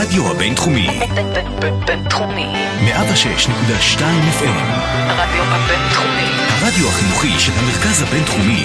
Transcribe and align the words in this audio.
הרדיו 0.00 0.30
הבינתחומי. 0.30 0.88
בינתחומי. 1.86 2.46
106.2 2.84 4.00
FM. 4.38 4.58
הרדיו 5.08 5.42
הבינתחומי. 5.44 6.30
הרדיו 6.60 6.88
החינוכי 6.88 7.38
של 7.38 7.52
המרכז 7.56 8.02
הבינתחומי. 8.02 8.64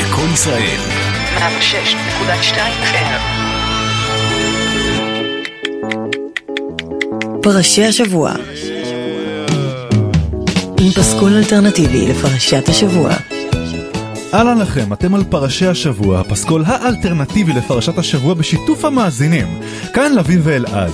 לקום 0.00 0.32
ישראל. 0.34 0.80
106.2 1.36 2.58
FM. 2.82 3.20
פרשי 7.42 7.84
השבוע 7.84 8.32
עם 10.80 10.90
פסקול 10.90 11.34
אלטרנטיבי 11.34 12.08
לפרשת 12.08 12.68
השבוע. 12.68 13.10
אהלן 14.34 14.58
לכם, 14.58 14.92
אתם 14.92 15.14
על 15.14 15.24
פרשי 15.24 15.66
השבוע, 15.66 16.20
הפסקול 16.20 16.64
האלטרנטיבי 16.66 17.52
לפרשת 17.52 17.98
השבוע 17.98 18.34
בשיתוף 18.34 18.84
המאזינים. 18.84 19.46
כאן 19.94 20.12
לביא 20.14 20.38
ואלעד. 20.42 20.92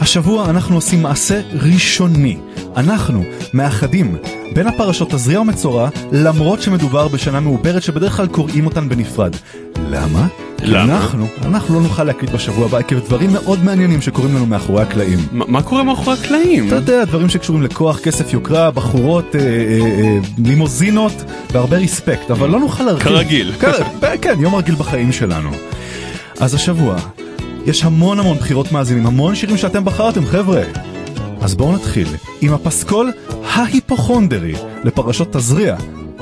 השבוע 0.00 0.50
אנחנו 0.50 0.74
עושים 0.74 1.02
מעשה 1.02 1.40
ראשוני. 1.52 2.38
אנחנו 2.76 3.24
מאחדים 3.54 4.16
בין 4.54 4.66
הפרשות 4.66 5.10
תזריע 5.10 5.40
ומצורע, 5.40 5.88
למרות 6.12 6.62
שמדובר 6.62 7.08
בשנה 7.08 7.40
מעוברת 7.40 7.82
שבדרך 7.82 8.16
כלל 8.16 8.26
קוראים 8.26 8.66
אותן 8.66 8.88
בנפרד. 8.88 9.36
למה? 9.90 10.26
למה? 10.62 10.96
אנחנו, 10.96 11.26
אנחנו 11.44 11.74
לא 11.74 11.80
נוכל 11.80 12.04
להקליט 12.04 12.30
בשבוע 12.30 12.64
הבא 12.66 12.78
עקב 12.78 12.98
דברים 12.98 13.32
מאוד 13.32 13.64
מעניינים 13.64 14.00
שקורים 14.02 14.34
לנו 14.34 14.46
מאחורי 14.46 14.82
הקלעים. 14.82 15.18
מה 15.32 15.44
מה 15.48 15.62
קורה 15.62 15.82
מאחורי 15.82 16.16
הקלעים? 16.18 16.66
אתה 16.68 16.74
יודע, 16.74 17.04
דברים 17.04 17.28
שקשורים 17.28 17.62
לכוח, 17.62 17.98
כסף, 18.00 18.32
יוקרה, 18.32 18.70
בחורות, 18.70 19.36
אה, 19.36 19.40
אה, 19.40 19.46
אה, 20.02 20.18
לימוזינות 20.38 21.12
והרבה 21.52 21.76
ריספקט, 21.76 22.30
אבל 22.30 22.50
לא 22.50 22.60
נוכל 22.60 22.84
להרחיב. 22.84 23.08
כרגיל. 23.12 23.52
כ- 23.60 24.04
כן, 24.22 24.34
יום 24.40 24.54
רגיל 24.54 24.74
בחיים 24.74 25.12
שלנו. 25.12 25.50
אז 26.40 26.54
השבוע, 26.54 26.96
יש 27.66 27.84
המון 27.84 28.20
המון 28.20 28.36
בחירות 28.36 28.72
מאזינים, 28.72 29.06
המון 29.06 29.34
שירים 29.34 29.56
שאתם 29.56 29.84
בחרתם, 29.84 30.26
חבר'ה. 30.26 30.62
אז 31.40 31.54
בואו 31.54 31.72
נתחיל 31.72 32.08
עם 32.40 32.52
הפסקול 32.54 33.12
ההיפוכונדרי 33.44 34.54
לפרשות 34.84 35.32
תזריע 35.32 35.76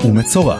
ומצורע. 0.05 0.57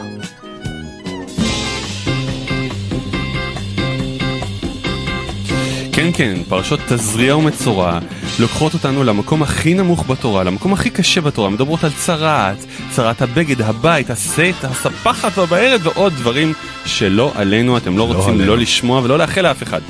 כן 6.13 6.35
כן, 6.35 6.43
פרשות 6.49 6.79
תזריע 6.87 7.37
ומצורע 7.37 7.99
לוקחות 8.39 8.73
אותנו 8.73 9.03
למקום 9.03 9.43
הכי 9.43 9.73
נמוך 9.73 10.05
בתורה, 10.07 10.43
למקום 10.43 10.73
הכי 10.73 10.89
קשה 10.89 11.21
בתורה, 11.21 11.49
מדברות 11.49 11.83
על 11.83 11.91
צרעת, 11.91 12.65
צרת 12.91 13.21
הבגד, 13.21 13.61
הבית, 13.61 14.09
הסט, 14.09 14.63
הספחת 14.63 15.37
והבערת 15.37 15.81
ועוד 15.83 16.13
דברים 16.13 16.53
שלא 16.85 17.31
עלינו, 17.35 17.77
אתם 17.77 17.97
לא 17.97 18.03
רוצים 18.03 18.33
עלינו. 18.33 18.45
לא 18.45 18.57
לשמוע 18.57 19.01
ולא 19.03 19.17
לאחל 19.17 19.41
לאף 19.41 19.63
אחד. 19.63 19.81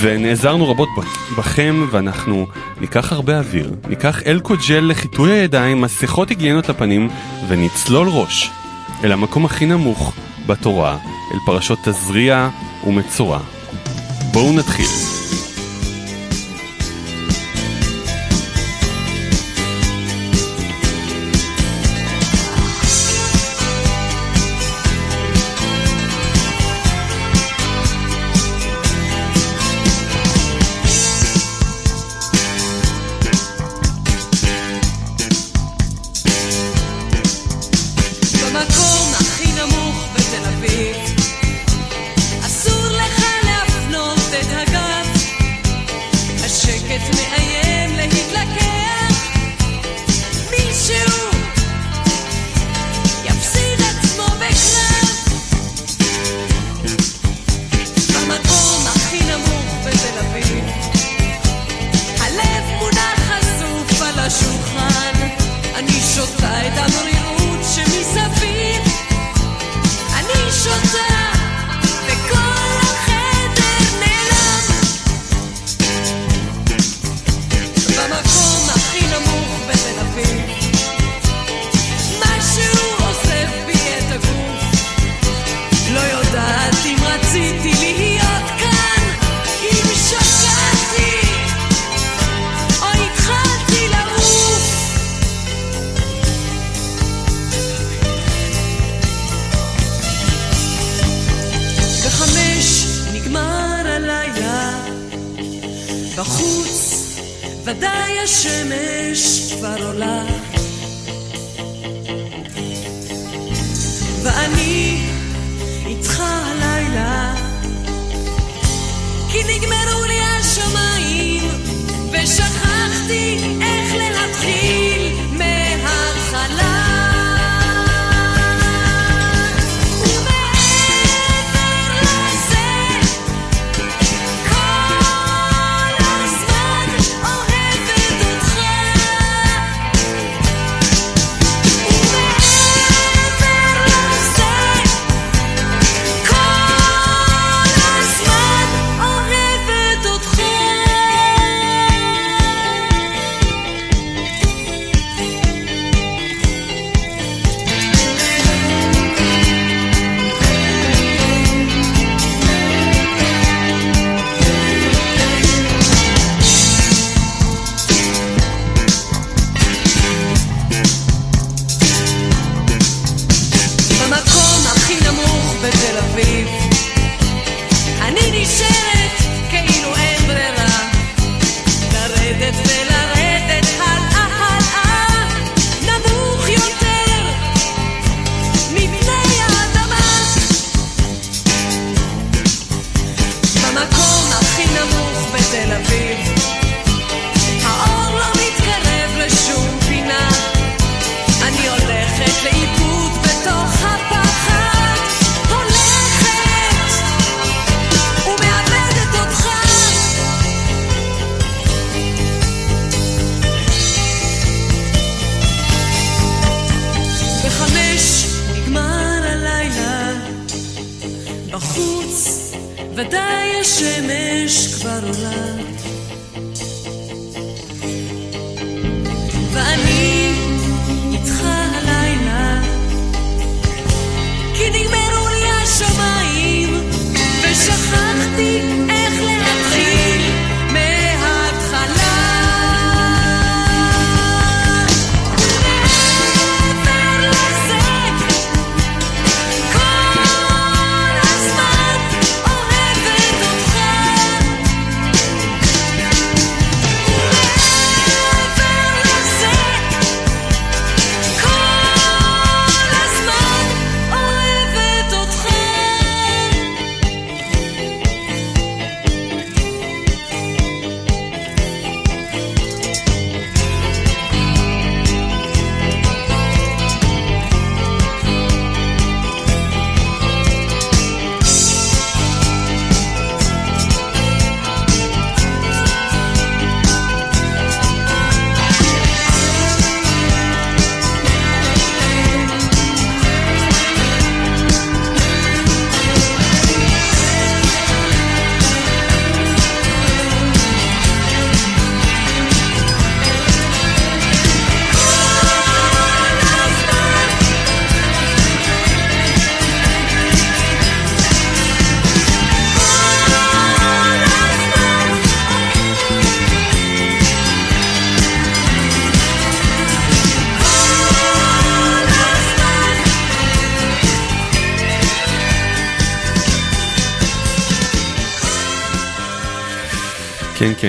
ונעזרנו 0.00 0.70
רבות 0.70 0.88
בכם 1.38 1.86
ואנחנו 1.90 2.46
ניקח 2.80 3.12
הרבה 3.12 3.38
אוויר, 3.38 3.70
ניקח 3.88 4.22
אלכוג'ל 4.26 4.80
לחיטוי 4.80 5.32
הידיים, 5.32 5.80
מסכות 5.80 6.28
היגיינות 6.28 6.68
לפנים 6.68 7.08
ונצלול 7.48 8.08
ראש 8.08 8.50
אל 9.04 9.12
המקום 9.12 9.44
הכי 9.44 9.66
נמוך 9.66 10.12
בתורה, 10.46 10.96
אל 11.32 11.38
פרשות 11.46 11.78
תזריע 11.84 12.48
ומצורע. 12.86 13.38
בואו 14.40 14.52
נתחיל. 14.52 15.19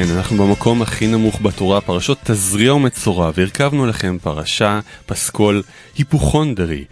כן, 0.06 0.16
אנחנו 0.18 0.38
במקום 0.38 0.82
הכי 0.82 1.08
נמוך 1.08 1.42
בתורה, 1.42 1.82
פרשות 1.82 2.18
תזריע 2.24 2.74
ומצורע, 2.74 3.32
והרכבנו 3.36 3.86
לכם 3.86 4.18
פרשה, 4.22 4.80
פסקול, 5.06 5.64
היפוכונדרי. 5.98 6.86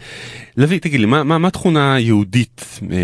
לוי, 0.59 0.79
תגיד 0.79 0.99
לי, 0.99 1.05
מה, 1.05 1.23
מה, 1.23 1.37
מה 1.37 1.49
תכונה 1.49 1.99
יהודית 1.99 2.79
אה, 2.91 2.97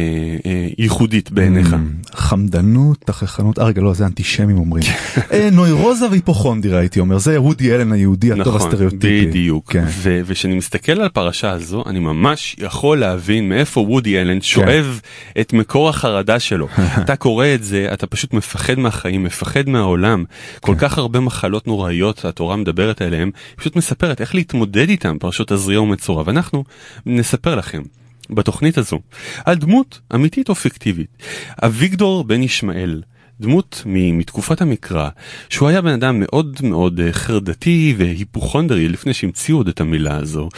אה, 0.45 0.67
ייחודית 0.77 1.31
בעיניך? 1.31 1.73
Mm, 1.73 2.15
חמדנות, 2.15 2.97
תככנות, 3.05 3.59
אה 3.59 3.65
רגע 3.65 3.81
לא 3.81 3.93
זה 3.93 4.05
אנטישמים 4.05 4.57
אומרים. 4.57 4.83
אה, 5.33 5.49
נוירוזה 5.51 6.09
והיפוכונדריה 6.09 6.79
הייתי 6.79 6.99
אומר, 6.99 7.17
זה 7.17 7.41
וודי 7.41 7.75
אלן 7.75 7.91
היהודי 7.91 8.31
הטוב 8.31 8.55
נכון, 8.55 8.67
הסטריאוטיפי. 8.71 9.25
בדיוק. 9.25 9.71
כן. 9.71 9.83
ו- 9.87 10.21
וכשאני 10.25 10.55
מסתכל 10.55 10.91
על 10.91 11.01
הפרשה 11.01 11.51
הזו, 11.51 11.83
אני 11.85 11.99
ממש 11.99 12.55
יכול 12.59 12.99
להבין 12.99 13.49
מאיפה 13.49 13.81
וודי 13.81 14.21
אלן 14.21 14.41
שואב 14.41 15.01
את 15.41 15.53
מקור 15.53 15.89
החרדה 15.89 16.39
שלו. 16.39 16.67
אתה 17.01 17.15
קורא 17.15 17.47
את 17.55 17.63
זה, 17.63 17.89
אתה 17.93 18.07
פשוט 18.07 18.33
מפחד 18.33 18.79
מהחיים, 18.79 19.23
מפחד 19.23 19.69
מהעולם. 19.69 20.23
כל 20.61 20.75
כך 20.77 20.97
הרבה 20.97 21.19
מחלות 21.19 21.67
נוראיות 21.67 22.25
התורה 22.25 22.55
מדברת 22.55 23.01
עליהן, 23.01 23.31
פשוט 23.55 23.75
מספרת 23.75 24.21
איך 24.21 24.35
להתמודד 24.35 24.89
איתם, 24.89 25.17
פרשות 25.19 25.47
תזריע 25.47 25.81
ומצורע. 25.81 26.23
ואנחנו 26.25 26.63
נספר 27.05 27.44
לכם. 27.49 27.81
בתוכנית 28.29 28.77
הזו, 28.77 28.99
על 29.45 29.55
דמות 29.55 29.99
אמיתית 30.15 30.49
או 30.49 30.55
פיקטיבית. 30.55 31.17
אביגדור 31.63 32.23
בן 32.23 32.43
ישמעאל, 32.43 33.01
דמות 33.41 33.81
מתקופת 33.85 34.61
המקרא, 34.61 35.09
שהוא 35.49 35.69
היה 35.69 35.81
בן 35.81 35.91
אדם 35.93 36.19
מאוד 36.19 36.57
מאוד 36.63 36.99
אה, 36.99 37.13
חרדתי 37.13 37.95
והיפוכונדרי 37.97 38.89
לפני 38.89 39.13
שהמציאו 39.13 39.57
עוד 39.57 39.67
את 39.67 39.81
המילה 39.81 40.17
הזו. 40.17 40.49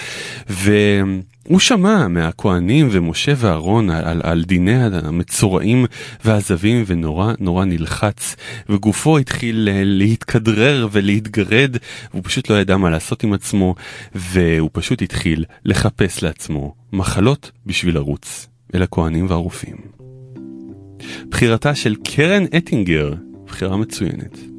והוא 1.48 1.60
שמע 1.60 2.08
מהכהנים 2.08 2.88
ומשה 2.92 3.34
ואהרון 3.38 3.90
על, 3.90 4.22
על, 4.24 4.44
דיני 4.44 4.84
המצורעים 4.84 5.86
והעזבים 6.26 6.84
ונורא 6.88 7.34
נורא 7.40 7.66
נלחץ 7.66 8.36
וגופו 8.70 9.18
התחיל 9.18 9.70
להתכדרר 9.84 10.88
ולהתגרד 10.92 11.78
והוא 12.12 12.24
פשוט 12.26 12.50
לא 12.50 12.56
ידע 12.56 12.78
מה 12.78 12.90
לעשות 12.90 13.24
עם 13.24 13.34
עצמו 13.34 13.76
והוא 14.16 14.70
פשוט 14.74 15.02
התחיל 15.02 15.46
לחפש 15.66 16.24
לעצמו 16.24 16.76
מחלות 16.94 17.52
בשביל 17.66 17.96
לרוץ 17.96 18.48
אל 18.76 18.84
הכהנים 18.84 19.26
והרופאים. 19.30 19.78
בחירתה 21.30 21.76
של 21.76 21.96
קרן 21.96 22.44
אטינגר, 22.58 23.14
בחירה 23.46 23.78
מצוינת. 23.78 24.57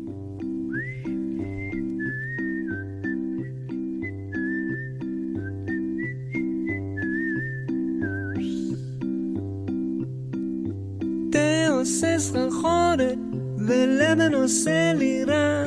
עושה 11.79 12.19
סחרחורת, 12.19 13.19
ולבן 13.59 14.35
עושה 14.35 14.93
לי 14.93 15.25
רע, 15.25 15.65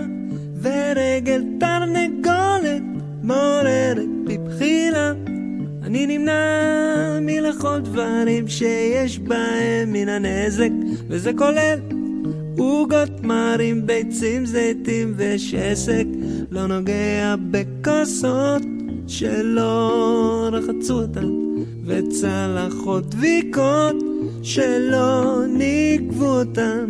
ורגל 0.62 1.44
תרנגולת 1.60 2.82
מעוררת 3.24 4.08
בי 4.26 4.38
בחילה. 4.38 5.14
אני 5.84 6.06
נמנע 6.08 7.20
מלאכול 7.22 7.80
דברים 7.80 8.48
שיש 8.48 9.20
בהם 9.20 9.94
מן 9.94 10.10
הנזק, 10.10 10.70
וזה 11.08 11.32
כולל 11.38 11.80
עוגות 12.58 13.22
מרים, 13.24 13.88
ביצים, 13.88 14.46
זיתים 14.46 15.14
ושסק. 15.18 16.06
לא 16.52 16.68
נוגע 16.68 17.36
בכוסות 17.52 18.62
שלא 19.12 20.50
רחצו 20.52 21.02
אותן, 21.02 21.30
וצלחות 21.86 23.10
דביקות 23.10 23.96
שלא 24.44 25.42
נגבו 25.48 26.40
אותן. 26.40 26.86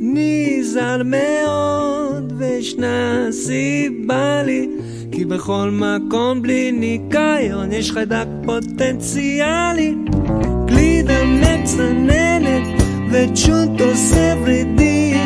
נזהר 0.00 1.02
מאוד, 1.04 2.32
וישנה 2.38 3.26
סיבה 3.30 4.42
לי, 4.42 4.68
כי 5.12 5.24
בכל 5.24 5.70
מקום 5.72 6.42
בלי 6.42 6.72
ניקיון 6.72 7.72
יש 7.72 7.90
חיידק 7.92 8.26
פוטנציאלי. 8.44 9.94
גלידה 10.66 11.24
מצננת, 11.24 12.82
וצ'וט 13.10 13.80
עושה 13.80 14.34
ורידים, 14.42 15.18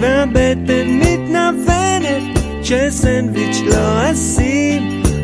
והבטן 0.00 0.86
מתנוונת, 0.88 2.22
כשסנדוויץ' 2.62 3.60
לא 3.66 4.10
אשים. 4.12 4.49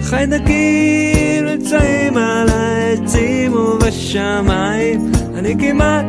חיידקים 0.06 1.44
נמצאים 1.46 2.16
על 2.16 2.48
העצים 2.48 3.52
ובשמיים, 3.54 5.12
אני 5.34 5.54
כמעט 5.58 6.06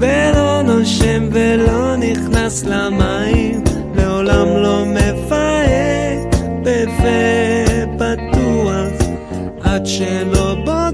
ולא 0.00 0.62
נושם 0.62 1.28
ולא 1.32 1.96
נכנס 1.96 2.64
למים, 2.64 3.64
לעולם 3.96 4.48
לא 4.48 4.84
מפהק 4.86 6.34
בפה 6.62 7.96
פתוח, 7.98 9.08
עד 9.62 9.86
שלא 9.86 10.54
בודק 10.64 10.85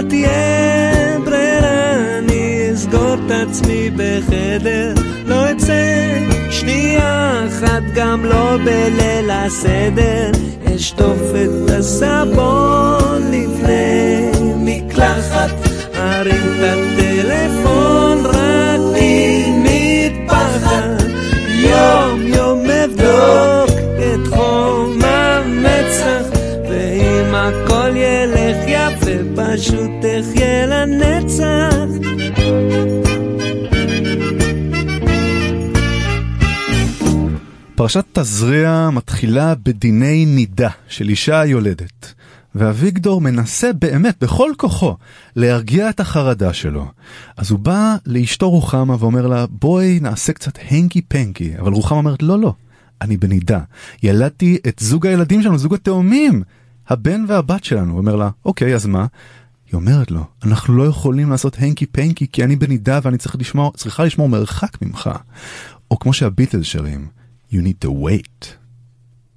לא 0.00 0.08
תהיה 0.08 1.18
ברירה, 1.24 2.18
אני 2.18 2.70
אסגור 2.72 3.14
את 3.14 3.30
עצמי 3.30 3.90
בחדר, 3.96 4.94
לא 5.26 5.50
אצא 5.50 6.18
שנייה 6.50 7.44
אחת 7.48 7.82
גם 7.94 8.24
לא 8.24 8.56
בליל 8.64 9.30
הסדר, 9.30 10.30
אשטוף 10.76 11.18
את 11.44 11.70
הסבון 11.70 13.22
לפני 13.30 14.30
מקלחת, 14.56 15.50
ארים 15.94 16.36
את 16.36 16.62
הטלפון 16.62 18.26
רק 18.26 18.80
ממטפחת, 19.00 21.02
יום 21.48 22.26
יום 22.26 22.58
אבדוק 22.70 23.70
את 23.98 24.34
חום 24.34 24.98
המצח, 25.02 26.22
ואם 26.70 27.34
הכל 27.34 27.96
ילך 27.96 28.39
פשוט 29.52 30.04
אחיה 30.20 30.66
לנצח. 30.66 31.84
פרשת 37.74 38.04
תזריע 38.12 38.88
מתחילה 38.92 39.54
בדיני 39.54 40.26
נידה 40.26 40.68
של 40.88 41.08
אישה 41.08 41.44
יולדת, 41.44 42.14
ואביגדור 42.54 43.20
מנסה 43.20 43.72
באמת 43.72 44.16
בכל 44.20 44.52
כוחו 44.56 44.96
להרגיע 45.36 45.90
את 45.90 46.00
החרדה 46.00 46.52
שלו. 46.52 46.86
אז 47.36 47.50
הוא 47.50 47.58
בא 47.58 47.96
לאשתו 48.06 48.50
רוחמה 48.50 48.96
ואומר 48.98 49.26
לה 49.26 49.46
בואי 49.46 50.00
נעשה 50.00 50.32
קצת 50.32 50.58
הנקי 50.70 51.02
פנקי, 51.02 51.52
אבל 51.58 51.72
רוחמה 51.72 51.98
אומרת 51.98 52.22
לא 52.22 52.38
לא, 52.38 52.54
אני 53.00 53.16
בנידה, 53.16 53.60
ילדתי 54.02 54.58
את 54.68 54.78
זוג 54.78 55.06
הילדים 55.06 55.42
שלנו, 55.42 55.58
זוג 55.58 55.74
התאומים, 55.74 56.42
הבן 56.88 57.24
והבת 57.28 57.64
שלנו, 57.64 57.92
הוא 57.92 57.98
אומר 57.98 58.16
לה 58.16 58.30
אוקיי 58.44 58.74
אז 58.74 58.86
מה? 58.86 59.06
היא 59.70 59.76
אומרת 59.76 60.10
לו, 60.10 60.24
אנחנו 60.42 60.76
לא 60.76 60.82
יכולים 60.82 61.30
לעשות 61.30 61.56
הנקי 61.58 61.86
פנקי 61.86 62.26
כי 62.32 62.44
אני 62.44 62.56
בנידה 62.56 62.98
ואני 63.02 63.18
צריך 63.18 63.36
לשמור, 63.38 63.72
צריכה 63.76 64.04
לשמור 64.04 64.28
מרחק 64.28 64.82
ממך. 64.82 65.10
או 65.90 65.98
כמו 65.98 66.12
שהביטלס 66.12 66.66
שרים, 66.66 67.08
you 67.52 67.54
need 67.54 67.84
to 67.84 67.88
wait. 67.88 68.56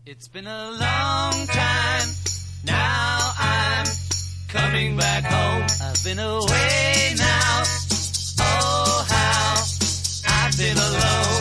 It's 0.07 0.27
been 0.27 0.47
a 0.47 0.63
long 0.85 1.35
time. 1.47 2.09
Now 2.65 3.17
I'm 3.51 3.87
coming 4.55 4.91
back 5.03 5.23
home. 5.35 5.65
I've 5.85 6.01
been 6.07 6.19
away 6.19 7.15
now. 7.17 7.63
Oh, 8.39 9.05
how 9.13 9.53
I've 10.37 10.57
been 10.61 10.77
alone. 10.89 11.32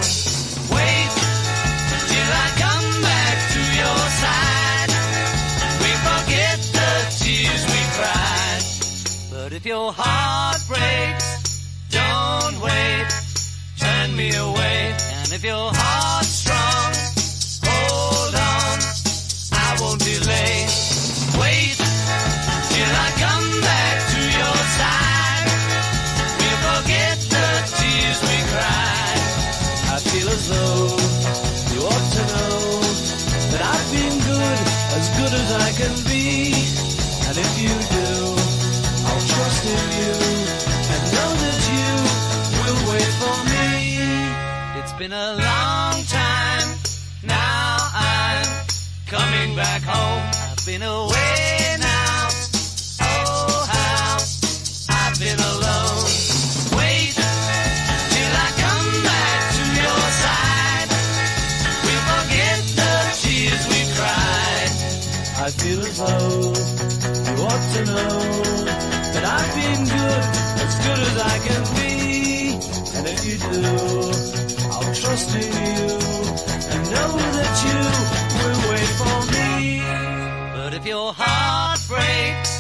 Me 14.17 14.29
away. 14.35 14.95
And 15.09 15.33
if 15.33 15.43
your 15.43 15.71
heart's 15.73 16.29
strong, 16.29 16.93
hold 17.65 18.35
on. 18.35 18.79
I 19.57 19.77
won't 19.81 20.05
delay. 20.05 20.69
Wait 21.41 21.81
till 22.69 22.93
I 22.93 23.09
come 23.17 23.49
back 23.65 23.97
to 24.13 24.21
your 24.21 24.59
side. 24.77 25.49
We'll 26.37 26.61
forget 26.69 27.17
the 27.25 27.49
tears 27.73 28.21
we 28.29 28.37
cried. 28.53 29.23
I 29.89 29.99
feel 30.05 30.29
as 30.29 30.45
though 30.53 30.93
you 31.73 31.81
ought 31.89 32.09
to 32.13 32.23
know 32.37 32.61
that 33.49 33.63
I've 33.65 33.89
been 33.97 34.17
good, 34.29 34.59
as 34.99 35.09
good 35.17 35.33
as 35.33 35.49
I 35.53 35.73
can 35.73 35.95
be. 36.05 36.52
Been 45.03 45.13
a 45.13 45.35
long 45.35 46.05
time. 46.05 46.69
Now 47.25 47.77
I'm 47.93 48.47
coming 49.07 49.57
back 49.57 49.83
home. 49.83 50.23
I've 50.31 50.65
been 50.65 50.83
away 50.83 51.77
now. 51.81 52.29
Oh, 53.03 53.67
how 53.75 54.19
I've 55.01 55.19
been 55.19 55.41
alone. 55.53 56.07
Wait 56.79 57.19
till 58.15 58.33
I 58.47 58.49
come 58.63 58.91
back 59.11 59.41
to 59.59 59.65
your 59.83 60.03
side. 60.23 60.89
We'll 61.83 62.05
forget 62.15 62.61
the 62.79 62.95
tears 63.23 63.63
we 63.73 63.81
cried. 63.99 64.71
I 65.43 65.51
feel 65.51 65.81
as 65.83 65.99
though 65.99 66.55
you 67.27 67.43
ought 67.43 67.65
to 67.75 67.81
know 67.91 68.09
that 69.15 69.25
I've 69.37 69.53
been 69.59 69.83
good, 69.83 70.25
as 70.63 70.75
good 70.87 71.01
as 71.09 71.17
I 71.19 71.37
can 71.47 71.63
be. 71.75 71.93
And 72.97 73.07
if 73.09 73.21
you 73.27 73.37
do, 73.51 74.42
trust 75.03 75.35
in 75.35 75.43
you 75.43 75.83
and 76.73 76.83
know 76.93 77.13
that 77.37 77.55
you 77.67 77.79
will 78.39 78.61
wait 78.71 78.91
for 79.01 79.19
me. 79.35 79.83
But 80.55 80.75
if 80.75 80.87
your 80.87 81.13
heart 81.13 81.81
breaks, 81.89 82.53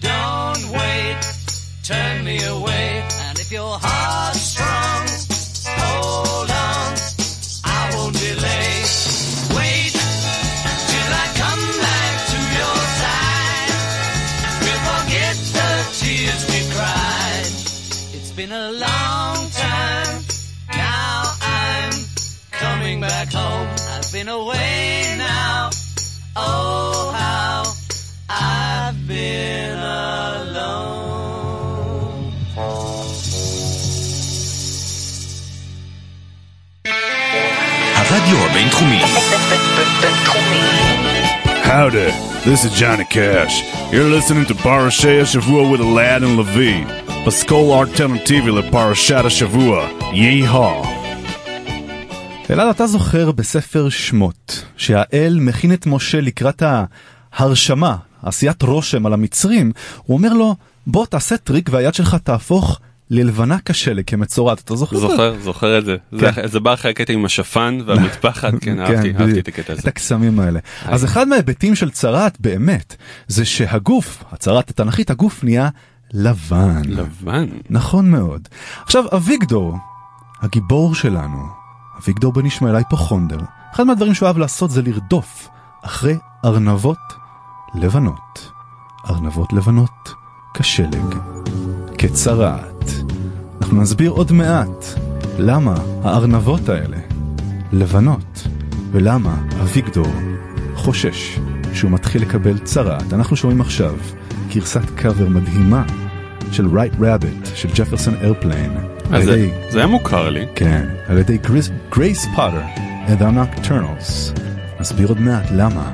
don't 0.00 0.70
wait, 0.72 1.20
turn 1.82 2.24
me 2.24 2.42
away. 2.44 3.04
And 3.26 3.38
if 3.38 3.52
your 3.52 3.76
heart's 3.78 4.40
strong, 4.40 4.81
been 24.21 24.29
away 24.29 25.15
now. 25.17 25.69
Oh, 26.35 27.11
how 27.15 27.63
I've 28.29 29.07
been 29.07 29.77
alone. 29.77 31.07
הרדיו 37.95 38.37
הבינתחומי. 38.45 39.01
בינתחומי. 40.01 40.67
Howdy, 41.63 42.09
this 42.45 42.63
is 42.63 42.71
Johnny 42.79 43.03
Cash. 43.03 43.55
You're 43.91 44.09
listening 44.09 44.45
to 44.45 44.53
פרשי 44.63 45.21
השבוע 45.21 45.71
with 45.71 45.81
אלעד 45.81 46.21
לביא. 46.21 46.85
פסקול 47.25 47.79
אלטרנטיבי 47.79 48.51
לפרשת 48.51 49.25
השבוע. 49.25 49.87
יהי 50.13 50.41
הו. 50.41 51.00
אלעד, 52.52 52.68
אתה 52.68 52.86
זוכר 52.86 53.32
בספר 53.32 53.88
שמות 53.88 54.64
שהאל 54.76 55.38
מכין 55.40 55.72
את 55.72 55.86
משה 55.86 56.20
לקראת 56.20 56.62
ההרשמה, 57.32 57.96
עשיית 58.22 58.62
רושם 58.62 59.06
על 59.06 59.12
המצרים, 59.12 59.72
הוא 60.02 60.16
אומר 60.16 60.32
לו, 60.32 60.56
בוא 60.86 61.06
תעשה 61.06 61.36
טריק 61.36 61.68
והיד 61.72 61.94
שלך 61.94 62.14
תהפוך 62.14 62.80
ללבנה 63.10 63.56
כשלג 63.64 64.04
כמצורעת, 64.06 64.60
אתה 64.60 64.76
זוכר? 64.76 64.98
זוכר, 64.98 65.34
זוכר 65.42 65.78
את 65.78 65.84
זה. 65.84 65.96
זה- 66.12 66.30
זה 66.44 66.60
בא 66.60 66.74
אחרי 66.74 66.90
הקטע 66.90 67.12
עם 67.12 67.24
השפן 67.24 67.78
והמטפחת, 67.86 68.52
כן, 68.60 68.80
אהבתי 68.80 68.94
אהבתי 68.96 69.12
בדיוק. 69.12 69.38
את 69.38 69.48
הקטע 69.48 69.72
את 69.72 69.78
הזה. 69.78 69.88
הקסמים 69.88 70.40
האלה. 70.40 70.60
אז 70.84 71.04
אחד 71.04 71.28
מההיבטים 71.28 71.74
של 71.74 71.90
צרעת 71.90 72.40
באמת, 72.40 72.96
זה 73.28 73.44
שהגוף, 73.44 74.24
הצרעת 74.32 74.70
התנ"כית, 74.70 75.10
הגוף 75.10 75.44
נהיה 75.44 75.68
לבן. 76.12 76.82
לבן. 76.86 77.46
נכון 77.70 78.10
מאוד. 78.10 78.48
עכשיו, 78.84 79.04
אביגדור, 79.16 79.76
הגיבור 80.42 80.94
שלנו, 80.94 81.61
אביגדור 82.02 82.32
בן 82.32 82.46
ישמעאל 82.46 82.76
היפוכונדר, 82.76 83.38
אחד 83.74 83.84
מהדברים 83.84 84.14
שהוא 84.14 84.26
אוהב 84.26 84.38
לעשות 84.38 84.70
זה 84.70 84.82
לרדוף 84.82 85.48
אחרי 85.82 86.18
ארנבות 86.44 86.98
לבנות. 87.74 88.52
ארנבות 89.10 89.52
לבנות 89.52 90.14
כשלג, 90.54 91.14
כצרעת. 91.98 92.90
אנחנו 93.60 93.82
נסביר 93.82 94.10
עוד 94.10 94.32
מעט 94.32 94.84
למה 95.38 95.74
הארנבות 96.04 96.68
האלה 96.68 96.98
לבנות, 97.72 98.46
ולמה 98.92 99.36
אביגדור 99.62 100.12
חושש 100.74 101.38
שהוא 101.74 101.90
מתחיל 101.90 102.22
לקבל 102.22 102.58
צרעת. 102.58 103.12
אנחנו 103.12 103.36
שומעים 103.36 103.60
עכשיו 103.60 103.94
גרסת 104.48 104.90
קאבר 104.96 105.28
מדהימה 105.28 105.84
של 106.52 106.66
White 106.66 107.00
Rabbit 107.00 107.48
של 107.54 107.68
Jefferson 107.74 108.14
Airplane. 108.14 108.91
אז 109.12 109.24
זה- 109.24 109.34
זה 109.70 109.78
היה 109.78 109.86
מוכר 109.86 110.28
לי. 110.28 110.46
כן, 110.54 110.84
על 111.08 111.18
ידי 111.18 111.38
גרייס 111.90 112.26
פוטר 112.34 112.60
and 113.06 113.20
the 113.22 113.24
Nocturnals. 113.24 114.40
נסביר 114.80 115.08
עוד 115.08 115.20
מעט 115.20 115.46
למה 115.50 115.92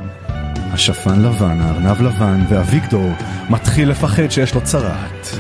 השפן 0.73 1.21
לבן, 1.23 1.61
הארנב 1.61 2.03
לבן 2.03 2.41
ואביגדור 2.49 3.11
מתחיל 3.51 3.89
לפחד 3.91 4.29
שיש 4.31 4.55
לו 4.55 4.61
צרעת. 4.61 5.39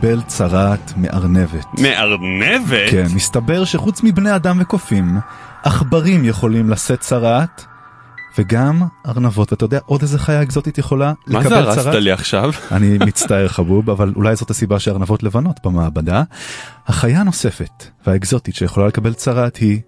קיבל 0.00 0.20
צרעת 0.26 0.92
מארנבת. 0.96 1.66
מארנבת? 1.78 2.90
כן, 2.90 3.06
מסתבר 3.14 3.64
שחוץ 3.64 4.02
מבני 4.02 4.36
אדם 4.36 4.58
וקופים, 4.60 5.18
עכברים 5.62 6.24
יכולים 6.24 6.70
לשאת 6.70 7.00
צרעת, 7.00 7.66
וגם 8.38 8.82
ארנבות. 9.06 9.52
אתה 9.52 9.64
יודע, 9.64 9.78
עוד 9.86 10.02
איזה 10.02 10.18
חיה 10.18 10.42
אקזוטית 10.42 10.78
יכולה 10.78 11.12
מה 11.26 11.40
לקבל 11.40 11.48
זה 11.50 11.62
צרעת? 11.62 11.86
הרסת 11.86 11.94
לי 11.94 12.12
עכשיו? 12.12 12.50
אני 12.72 12.98
מצטער 13.06 13.48
חבוב, 13.48 13.90
אבל 13.90 14.12
אולי 14.16 14.36
זאת 14.36 14.50
הסיבה 14.50 14.78
שארנבות 14.78 15.22
לבנות 15.22 15.56
במעבדה. 15.64 16.22
החיה 16.86 17.20
הנוספת 17.20 17.84
והאקזוטית 18.06 18.54
שיכולה 18.54 18.86
לקבל 18.86 19.12
צרעת 19.12 19.56
היא, 19.56 19.80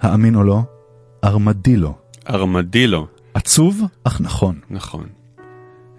האמין 0.00 0.34
או 0.34 0.42
לא, 0.42 0.62
ארמדילו. 1.24 1.94
ארמדילו. 2.30 3.06
עצוב, 3.34 3.82
אך 4.04 4.20
נכון. 4.20 4.58
נכון. 4.70 5.19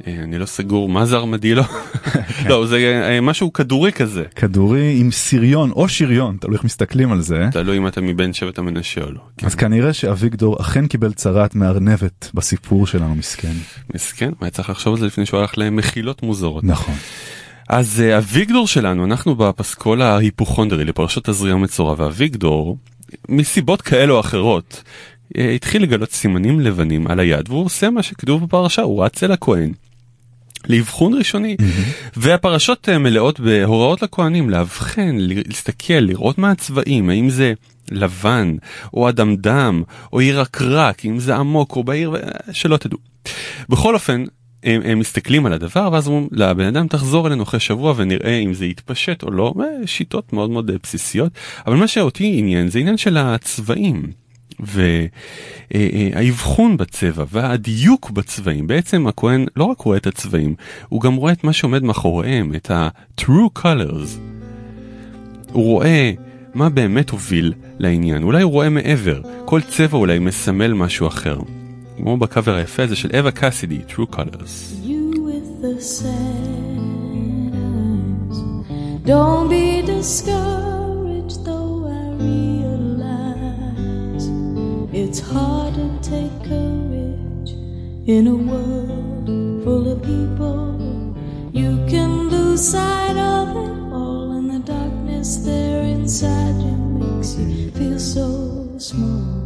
אה, 0.08 0.24
אני 0.24 0.40
לא 0.40 0.46
סגור 0.46 0.90
מה 0.90 1.06
זה 1.06 1.16
ארמדילו. 1.16 1.64
כן. 1.64 2.50
לא, 2.50 2.66
זה 2.66 3.02
אה, 3.10 3.22
משהו 3.22 3.54
כדורי 3.54 3.92
כזה. 3.92 4.24
כדורי 4.36 5.00
עם 5.00 5.12
שריון 5.12 5.72
או 5.72 5.90
שריון, 5.90 6.38
תלוי 6.42 6.56
איך 6.56 6.64
מסתכלים 6.64 7.12
על 7.12 7.22
זה. 7.22 7.48
תלוי 7.52 7.78
אם 7.78 7.88
אתה 7.88 8.02
מבין 8.02 8.34
שבט 8.34 8.60
המנשה 8.60 9.04
או 9.04 9.12
לא. 9.12 9.20
אז 9.44 9.56
כנראה 9.56 9.94
שאביגדור 9.94 10.62
אכן 10.62 10.88
קיבל 10.88 11.14
צרעת 11.14 11.56
מארנבת 11.56 12.32
בסיפור 12.34 12.88
שלנו, 12.88 13.16
מסכן. 13.16 13.54
מסכן, 13.96 14.32
היה 14.42 14.50
צריך 14.50 14.70
לחשוב 14.70 14.94
על 14.94 15.00
זה 15.00 15.06
לפני 15.06 15.26
שהוא 15.26 15.40
הלך 15.40 15.54
למחילות 15.58 16.24
מוזרות. 16.24 16.64
נכון. 16.64 16.96
אז 17.70 18.02
אה, 18.02 18.18
אביגדור 18.18 18.68
שלנו, 18.68 19.06
אנחנו 19.06 19.36
בפסקול 19.36 20.02
ההיפוכונדרי 20.02 20.86
לפרשת 20.86 21.30
תזריע 21.30 21.56
מצורע, 21.56 21.96
ואביגדור, 21.98 22.78
מסיבות 23.30 23.82
כאלה 23.82 24.14
או 24.14 24.20
אחרות, 24.20 24.84
התחיל 25.38 25.84
לגלות 25.84 26.12
סימנים 26.12 26.60
לבנים 26.60 27.08
על 27.08 27.20
היד, 27.20 27.50
והוא 27.50 27.66
עושה 27.66 27.90
מה 27.90 28.04
שכתוב 28.04 28.44
בפרשה, 28.44 28.82
הוא 28.82 29.06
רץ 29.06 29.24
אל 29.24 29.32
הכהן. 29.32 29.72
לאבחון 30.70 31.14
ראשוני 31.14 31.56
והפרשות 32.16 32.90
אה, 32.90 32.98
מלאות 32.98 33.40
בהוראות 33.40 34.02
לכהנים 34.02 34.50
לאבחן 34.50 35.18
להסתכל 35.20 35.94
לראות 35.94 36.38
מה 36.38 36.52
הצבעים 36.52 37.10
האם 37.10 37.30
זה 37.30 37.54
לבן 37.92 38.56
או 38.94 39.10
אדמדם 39.10 39.84
או 40.14 40.22
ירקרק 40.22 41.06
אם 41.06 41.20
זה 41.20 41.36
עמוק 41.36 41.76
או 41.76 41.84
בהיר 41.84 42.16
אה, 42.16 42.54
שלא 42.54 42.78
תדעו. 42.78 43.00
בכל 43.70 43.94
אופן 43.94 44.24
הם, 44.64 44.82
הם 44.86 45.00
מסתכלים 45.00 45.46
על 45.46 45.54
הדבר 45.54 45.90
ואז 45.92 46.08
אומרים 46.08 46.28
לבן 46.32 46.66
אדם 46.66 46.88
תחזור 46.88 47.28
אלינו 47.28 47.44
אחרי 47.44 47.60
שבוע 47.60 47.94
ונראה 47.98 48.38
אם 48.38 48.54
זה 48.54 48.66
יתפשט 48.66 49.24
או 49.24 49.32
לא 49.32 49.54
אה, 49.60 49.88
שיטות 49.88 50.34
מאוד 50.34 50.50
מאוד 50.50 50.72
בסיסיות 50.84 51.32
אבל 51.68 51.76
מה 51.76 51.88
שאותי 51.88 52.36
עניין 52.38 52.68
זה 52.68 52.80
עניין 52.80 52.98
של 52.98 53.18
הצבעים. 53.18 54.21
והאבחון 55.72 56.78
בצבע 56.78 57.24
והדיוק 57.32 58.10
בצבעים 58.12 58.68
בעצם 58.68 59.08
הכהן 59.08 59.46
לא 59.56 59.64
רק 59.64 59.82
רואה 59.82 59.98
את 59.98 60.08
הצבעים 60.08 60.56
הוא 60.90 61.02
גם 61.02 61.16
רואה 61.16 61.34
את 61.34 61.44
מה 61.44 61.54
שעומד 61.54 61.84
מאחוריהם 61.84 62.56
את 62.56 62.72
ה-true 62.72 63.60
colors. 63.60 64.18
הוא 65.52 65.64
רואה 65.64 66.12
מה 66.54 66.70
באמת 66.70 67.10
הוביל 67.10 67.54
לעניין 67.80 68.24
אולי 68.24 68.44
הוא 68.44 68.52
רואה 68.52 68.70
מעבר 68.70 69.22
כל 69.46 69.62
צבע 69.62 69.98
אולי 69.98 70.20
מסמל 70.20 70.74
משהו 70.74 71.08
אחר. 71.08 71.40
כמו 71.98 72.18
בקאבר 72.18 72.56
היפה 72.56 72.84
הזה 72.84 72.96
של 72.96 73.10
אווה 73.18 73.32
קאסידי 73.32 73.80
true 73.90 74.16
colors. 74.16 74.82
Don't 79.06 79.50
be 79.50 79.82
discouraged, 79.94 81.44
though 81.48 81.88
I 82.00 82.04
realize 82.20 82.71
it's 84.94 85.20
hard 85.20 85.76
to 85.76 86.00
take 86.02 86.32
courage 86.44 87.52
in 88.08 88.28
a 88.28 88.36
world 88.36 89.28
full 89.64 89.90
of 89.90 90.02
people. 90.04 90.78
You 91.54 91.86
can 91.88 92.30
lose 92.30 92.72
sight 92.72 93.16
of 93.18 93.50
it 93.56 93.94
all, 93.94 94.32
and 94.32 94.50
the 94.52 94.60
darkness 94.60 95.38
there 95.38 95.84
inside 95.84 96.56
you 96.62 96.76
makes 97.00 97.36
you 97.36 97.72
feel 97.72 98.00
so 98.00 98.78
small. 98.78 99.42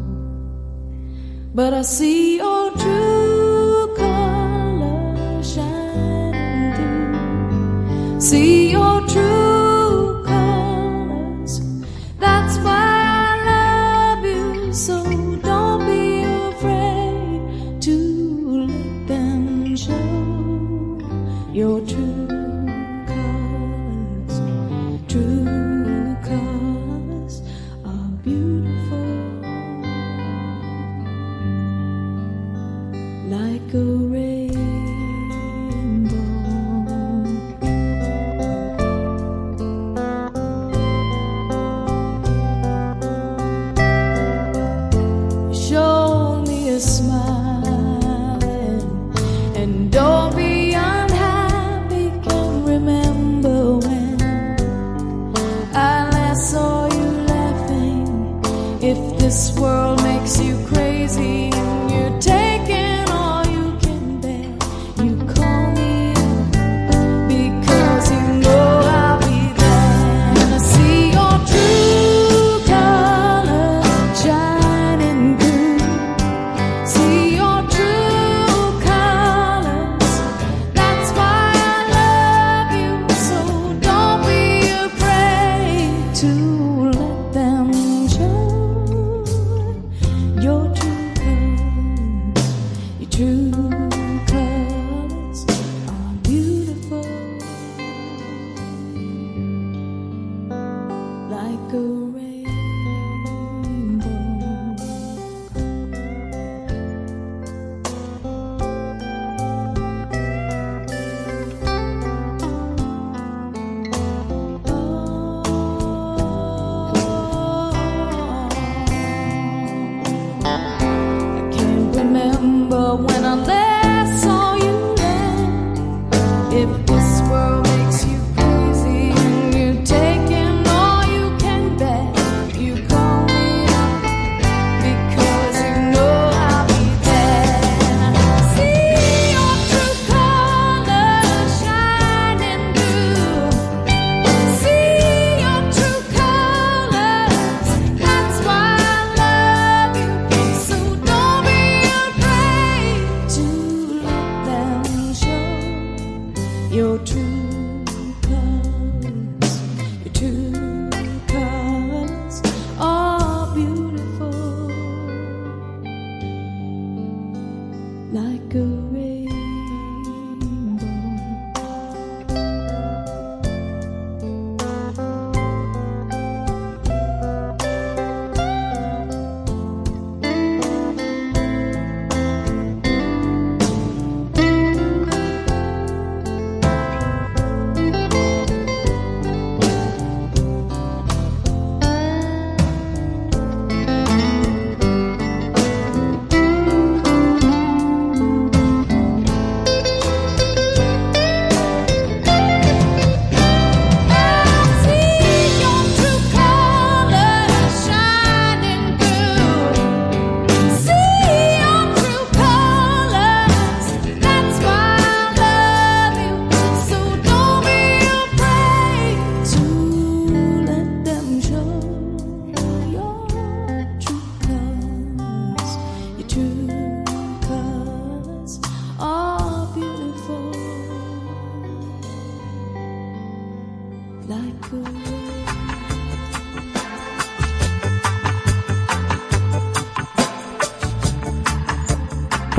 But 1.53 1.73
I 1.73 1.83
see 1.83 2.37
your 2.37 2.71
true 2.71 3.95
colors 3.95 5.53
shining 5.53 6.73
through. 6.75 8.19
See 8.19 8.71
your 8.71 9.07
true 9.07 9.74
this 59.35 59.51
world 59.59 60.01
makes 60.01 60.39
you 60.39 60.57
crazy 60.65 61.51
you're 61.89 62.19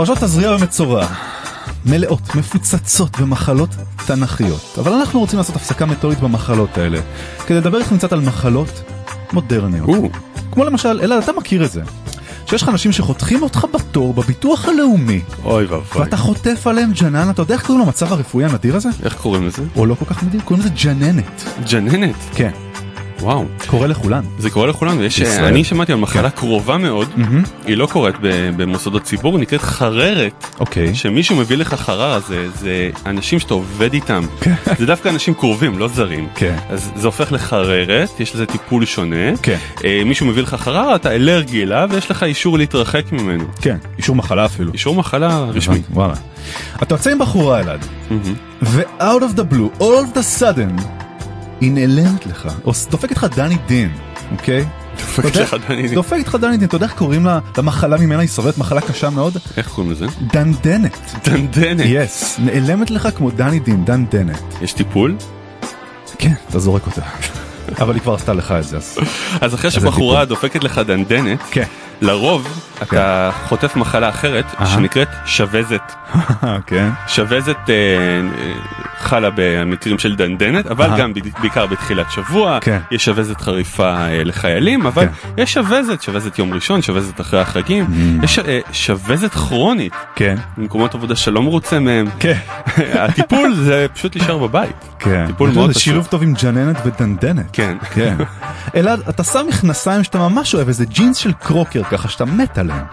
פרשות 0.06 0.24
תזריע 0.24 0.52
ומצורע 0.52 1.06
מלאות, 1.84 2.34
מפוצצות 2.34 3.20
במחלות 3.20 3.68
תנכיות. 4.06 4.78
אבל 4.78 4.92
אנחנו 4.92 5.20
רוצים 5.20 5.38
לעשות 5.38 5.56
הפסקה 5.56 5.86
מטורית 5.86 6.20
במחלות 6.20 6.78
האלה, 6.78 7.00
כדי 7.46 7.58
לדבר 7.58 7.78
איתכם 7.78 7.98
קצת 7.98 8.12
על 8.12 8.20
מחלות 8.20 8.82
מודרניות. 9.32 9.88
או, 9.88 10.08
כמו 10.52 10.64
למשל, 10.64 11.00
אלעד, 11.02 11.22
אתה 11.22 11.32
מכיר 11.32 11.64
את 11.64 11.72
זה. 11.72 11.82
שיש 12.46 12.62
לך 12.62 12.68
אנשים 12.68 12.92
שחותכים 12.92 13.42
אותך 13.42 13.66
בתור 13.74 14.14
בביטוח 14.14 14.68
הלאומי, 14.68 15.20
אוי 15.44 15.64
ואבוי. 15.64 16.02
ואתה 16.02 16.16
חוטף 16.16 16.66
עליהם 16.66 16.92
ג'נן, 16.92 17.30
אתה 17.30 17.42
יודע 17.42 17.54
איך 17.54 17.66
קוראים 17.66 17.84
למצב 17.84 18.12
הרפואי 18.12 18.44
הנדיר 18.44 18.76
הזה? 18.76 18.88
איך 19.04 19.14
קוראים 19.14 19.46
לזה? 19.46 19.62
או 19.76 19.86
לא 19.86 19.94
כל 19.94 20.04
כך 20.04 20.22
נדיר, 20.22 20.40
קוראים 20.40 20.66
לזה 20.66 20.74
ג'ננת. 20.84 21.44
ג'ננת. 21.70 22.14
כן, 22.34 22.50
וואו. 23.20 23.44
קורה 23.66 23.86
לכולן. 23.86 24.24
זה 24.38 24.50
קורה 24.50 24.66
לכולנו, 24.66 25.02
יש, 25.04 25.18
בישראל. 25.18 25.44
אני 25.44 25.64
שמעתי 25.64 25.92
על 25.92 25.98
מחלה 25.98 26.30
קרובה 26.30 26.78
מאוד, 26.78 27.08
היא 27.66 27.76
לא 27.76 27.86
קורית 27.86 28.14
במוסדות 28.56 29.02
ציבור, 29.02 29.38
נקראת 29.38 29.60
חררת. 29.62 30.46
אוקיי. 30.60 30.94
שמישהו 30.94 31.36
מביא 31.36 31.56
לך 31.56 31.74
חררה 31.74 32.20
זה, 32.20 32.46
זה 32.54 32.90
אנשים 33.06 33.38
שאתה 33.38 33.54
עובד 33.54 33.92
איתם, 33.92 34.22
כן. 34.40 34.54
זה 34.78 34.86
דווקא 34.86 35.08
אנשים 35.08 35.34
קרובים, 35.34 35.78
לא 35.78 35.88
זרים. 35.88 36.28
כן. 36.34 36.56
אז 36.70 36.90
זה 36.96 37.06
הופך 37.06 37.32
לחררת, 37.32 38.20
יש 38.20 38.34
לזה 38.34 38.46
טיפול 38.46 38.84
שונה. 38.84 39.36
כן. 39.42 39.56
אה, 39.84 40.02
מישהו 40.06 40.26
מביא 40.26 40.42
לך 40.42 40.54
חררה, 40.54 40.94
אתה 40.94 41.14
אלרגי 41.14 41.62
אליו 41.62 41.88
ויש 41.92 42.10
לך 42.10 42.22
אישור 42.22 42.58
להתרחק 42.58 43.12
ממנו. 43.12 43.44
כן, 43.60 43.76
אישור 43.98 44.16
מחלה 44.16 44.44
אפילו. 44.44 44.72
אישור 44.72 44.94
מחלה 44.94 45.38
רשמי. 45.38 45.80
וואלה. 45.90 46.14
אתה 46.82 46.94
יוצא 46.94 47.10
עם 47.10 47.18
בחורה 47.18 47.60
אלעד, 47.60 47.86
ו-out 48.62 49.00
of 49.00 49.38
the 49.38 49.52
blue, 49.54 49.80
all 49.80 49.82
of 49.82 50.16
the 50.16 50.40
sudden, 50.40 50.82
היא 51.60 51.72
נעלמת 51.72 52.26
לך, 52.26 52.48
או 52.64 52.72
דופקת 52.90 53.16
לך 53.16 53.24
דני 53.36 53.56
דין, 53.66 53.90
אוקיי? 54.32 54.64
דופקת 54.96 55.24
יודע- 55.24 55.42
לך 55.42 55.56
דני 55.68 55.82
דין. 55.82 55.94
דופקת 55.94 56.26
לך 56.28 56.34
דני 56.34 56.56
דין, 56.56 56.68
אתה 56.68 56.76
יודע 56.76 56.86
איך 56.86 56.94
קוראים 56.94 57.24
לה, 57.26 57.38
למחלה 57.58 57.96
ממנה 57.98 58.20
היא 58.20 58.28
סובלת 58.28 58.58
מחלה 58.58 58.80
קשה 58.80 59.10
מאוד? 59.10 59.36
איך 59.56 59.68
קוראים 59.68 59.92
לזה? 59.92 60.06
דנדנת. 60.32 60.98
דנדנת. 61.24 61.86
יס, 61.86 62.36
נעלמת 62.38 62.90
לך 62.90 63.08
כמו 63.16 63.30
דני 63.30 63.58
דין, 63.58 63.84
דנדנת. 63.84 64.42
יש 64.62 64.72
טיפול? 64.72 65.16
כן, 66.18 66.32
אתה 66.50 66.58
זורק 66.58 66.86
אותה. 66.86 67.02
אבל 67.80 67.94
היא 67.94 68.02
כבר 68.02 68.14
עשתה 68.14 68.32
לך 68.32 68.52
את 68.52 68.64
זה, 68.64 68.76
אז... 68.76 68.98
אז 69.40 69.54
אחרי 69.54 69.70
שבחורה. 69.70 70.24
דופקת 70.24 70.64
לך 70.64 70.78
דנדנת, 70.78 71.38
כן. 71.50 71.64
לרוב 72.00 72.66
אתה 72.82 73.30
חוטף 73.44 73.76
מחלה 73.76 74.08
אחרת 74.08 74.44
אהה. 74.60 74.66
שנקראת. 74.66 75.08
כן. 76.66 76.88
שבזת 77.06 77.56
אה, 77.68 77.74
אה, 77.74 78.52
חלה 78.98 79.28
במקרים 79.34 79.98
של 79.98 80.16
דנדנת, 80.16 80.66
אבל 80.66 80.90
אהה. 80.90 80.98
גם 80.98 81.12
בעיקר 81.40 81.66
בתחילת 81.66 82.10
שבוע, 82.10 82.58
כן. 82.60 82.78
יש 82.90 83.04
שבזת 83.04 83.40
חריפה 83.40 83.96
אה, 83.96 84.24
לחיילים, 84.24 84.86
אבל 84.86 85.06
יש 85.36 85.52
שבזת, 85.52 86.02
שבזת 86.02 86.38
יום 86.38 86.54
ראשון, 86.54 86.82
שבזת 86.82 87.20
אחרי 87.20 87.40
החגים, 87.40 87.86
יש 88.22 88.38
אה, 88.38 88.60
שבזת 88.72 89.30
כרונית, 89.30 89.92
כן. 90.14 90.36
במקומות 90.56 90.94
עבודה 90.94 91.16
שלא 91.16 91.42
מרוצה 91.42 91.78
מהם. 91.78 92.06
כן. 92.18 92.38
הטיפול 93.04 93.54
זה 93.54 93.86
פשוט 93.94 94.16
להישאר 94.16 94.38
בבית. 94.38 94.76
כן. 94.98 95.26
טיפול 95.26 95.50
מאוד 95.50 95.70
פשוט. 95.70 95.82
שילוב 95.82 96.06
טוב 96.06 96.22
עם 96.22 96.34
ג'ננת 96.42 96.76
ודנדנת. 96.84 97.46
כן. 97.52 97.76
כן. 97.94 98.16
אלעד, 98.76 99.00
אתה 99.08 99.24
שם 99.24 99.46
מכנסיים 99.48 100.04
שאתה 100.04 100.18
ממש 100.18 100.54
אוהב, 100.54 100.68
איזה 100.68 100.84
ג'ינס 100.84 101.16
של 101.16 101.32
קרוקר 101.32 101.82
ככה 101.90 102.08
שאתה 102.08 102.24
מת 102.24 102.58
עליהם. 102.58 102.84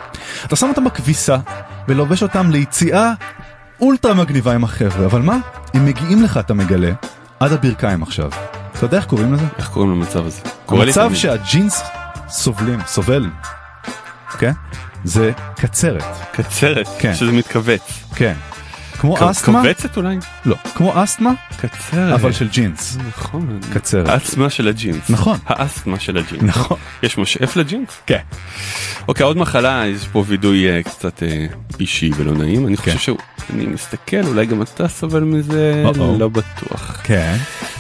אתה 0.46 0.56
שם 0.56 0.70
אותם 0.70 0.84
בכביסה 0.84 1.38
ולובש 1.88 2.24
אותם 2.24 2.52
ליציאה 2.52 3.12
אולטרה 3.82 4.14
מגניבה 4.14 4.54
עם 4.54 4.64
החבר'ה, 4.64 5.06
אבל 5.06 5.22
מה? 5.22 5.38
הם 5.74 5.86
מגיעים 5.86 6.24
לך, 6.24 6.38
אתה 6.38 6.54
מגלה, 6.54 6.92
עד 7.40 7.52
הברכיים 7.54 8.04
עכשיו. 8.04 8.30
אתה 8.78 8.86
יודע 8.86 8.98
איך 8.98 9.06
קוראים 9.06 9.34
לזה? 9.34 9.46
איך 9.58 9.68
קוראים 9.70 9.92
למצב 9.92 10.26
הזה? 10.26 10.42
המצב. 10.68 11.12
שהג'ינס 11.14 11.82
סובלים, 12.30 12.80
סובל, 12.88 13.30
כן? 14.40 14.52
זה 15.04 15.32
קצרת. 15.56 16.04
קצרת, 16.32 16.88
כן. 17.00 17.16
שזה 17.16 17.32
מתכווץ. 17.32 18.04
כן. 18.16 18.34
כמו 19.04 19.32
אסתמה? 19.32 19.62
כווצת 19.62 19.98
אולי? 19.98 20.16
לא. 20.46 20.56
כמו 20.76 21.04
אסתמה, 21.04 21.32
קצרת. 21.58 22.14
אבל 22.14 22.32
של 22.32 22.48
ג'ינס. 22.50 22.98
נכון. 23.08 23.60
קצרת. 23.74 24.10
האסתמה 24.10 24.50
של 24.50 24.68
הג'ינס. 24.68 25.10
נכון. 25.10 25.38
האסתמה 25.48 26.00
של 26.00 26.18
הג'ינס. 26.18 26.44
נכון. 26.44 26.78
יש 27.04 27.18
משאף 27.18 27.56
לג'ינס? 27.56 27.90
כן. 28.06 28.18
אוקיי, 29.08 29.24
עוד 29.24 29.38
מחלה, 29.38 29.84
יש 29.88 30.08
פה 30.12 30.24
וידוי 30.28 30.70
אה, 30.70 30.84
קצת 30.84 31.24
אה, 31.24 31.46
אישי 31.80 32.12
ולא 32.18 32.32
נעים. 32.34 32.68
אני 32.68 32.78
כן. 32.78 32.96
חושב 32.98 33.14
שאני 33.48 33.66
מסתכל, 33.66 34.22
אולי 34.28 34.46
גם 34.46 34.62
אתה 34.62 34.88
סובל 34.88 35.20
מזה. 35.24 35.84
לא 36.20 36.30
בטוח. 36.30 37.00
כן. 37.04 37.36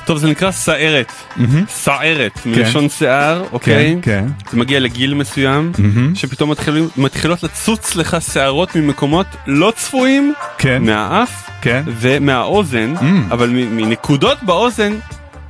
טוב, 0.05 0.17
זה 0.17 0.27
נקרא 0.29 0.51
סערת. 0.51 1.11
סערת, 1.69 2.39
מלשון 2.45 2.89
שיער, 2.89 3.43
כן, 3.43 3.49
אוקיי? 3.51 3.97
כן. 4.01 4.25
זה 4.51 4.57
מגיע 4.57 4.79
לגיל 4.79 5.13
מסוים, 5.13 5.71
שפתאום 6.15 6.51
מתחילים- 6.51 6.89
מתחילות 6.97 7.43
לצוץ 7.43 7.95
לך 7.95 8.17
שערות 8.33 8.75
ממקומות 8.75 9.25
לא 9.47 9.73
צפויים, 9.75 10.33
כן. 10.57 10.83
מהאף 11.13 11.49
כן. 11.61 11.83
ומהאוזן, 11.87 12.93
אבל 13.31 13.49
מ- 13.49 13.77
מנקודות 13.77 14.37
באוזן 14.43 14.93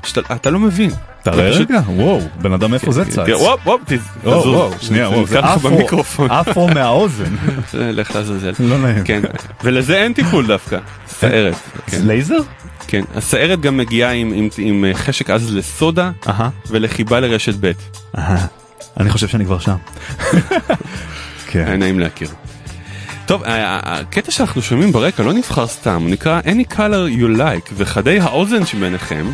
שאתה 0.06 0.36
אתה 0.36 0.50
לא 0.50 0.60
מבין. 0.60 0.90
תראה 1.24 1.50
רגע, 1.50 1.80
וואו, 1.88 2.22
בן 2.42 2.54
אדם 2.54 2.74
איפה 2.74 2.92
זה 2.92 3.06
צץ? 3.06 3.20
כן, 3.26 3.34
וואו, 3.34 3.58
וואו, 3.66 3.78
תז- 3.86 4.24
וואו, 4.24 4.42
תזוז. 4.70 4.82
שנייה, 4.88 5.10
וואו, 5.10 5.28
זה 5.28 5.40
אפרו. 5.40 5.80
אפרו 6.28 6.68
מהאוזן. 6.68 7.36
לך 7.74 8.16
לעזאזל. 8.16 8.52
לא 8.60 8.78
נעים. 8.78 9.04
כן, 9.04 9.22
ולזה 9.64 9.98
אין 10.04 10.14
טיפול 10.14 10.48
דווקא. 10.48 10.78
סערת. 11.08 11.56
לייזר? 12.04 12.38
כן, 12.88 13.02
הסערת 13.16 13.60
גם 13.62 13.78
מגיעה 13.78 14.12
עם- 14.58 14.86
אה, 14.86 14.94
חשק 14.94 15.30
עז 15.30 15.54
לסודה. 15.56 16.12
ולחיבה 16.70 17.20
לרשת 17.20 17.54
ב'. 17.60 17.72
אני 19.00 19.10
חושב 19.10 19.28
שאני 19.28 19.46
כבר 19.46 19.60
שם. 19.60 19.76
כן. 21.52 21.64
היה 21.68 21.78
נעים 21.78 22.00
להכיר. 22.00 22.28
טוב, 23.26 23.44
ה- 23.44 23.50
ה- 23.50 24.00
הקטע 24.00 24.32
שאנחנו 24.32 24.62
שומעים 24.62 24.92
ברקע 24.92 25.24
לא 25.24 25.34
נבחר 25.34 25.68
סתם, 25.68 26.02
הוא 26.02 26.10
נקרא 26.10 26.42
Any 26.42 26.74
Color 26.74 27.20
You 27.20 27.38
Like, 27.40 27.72
וחדי 27.74 28.20
האוזן 28.20 28.66
שביניכם 28.66 29.26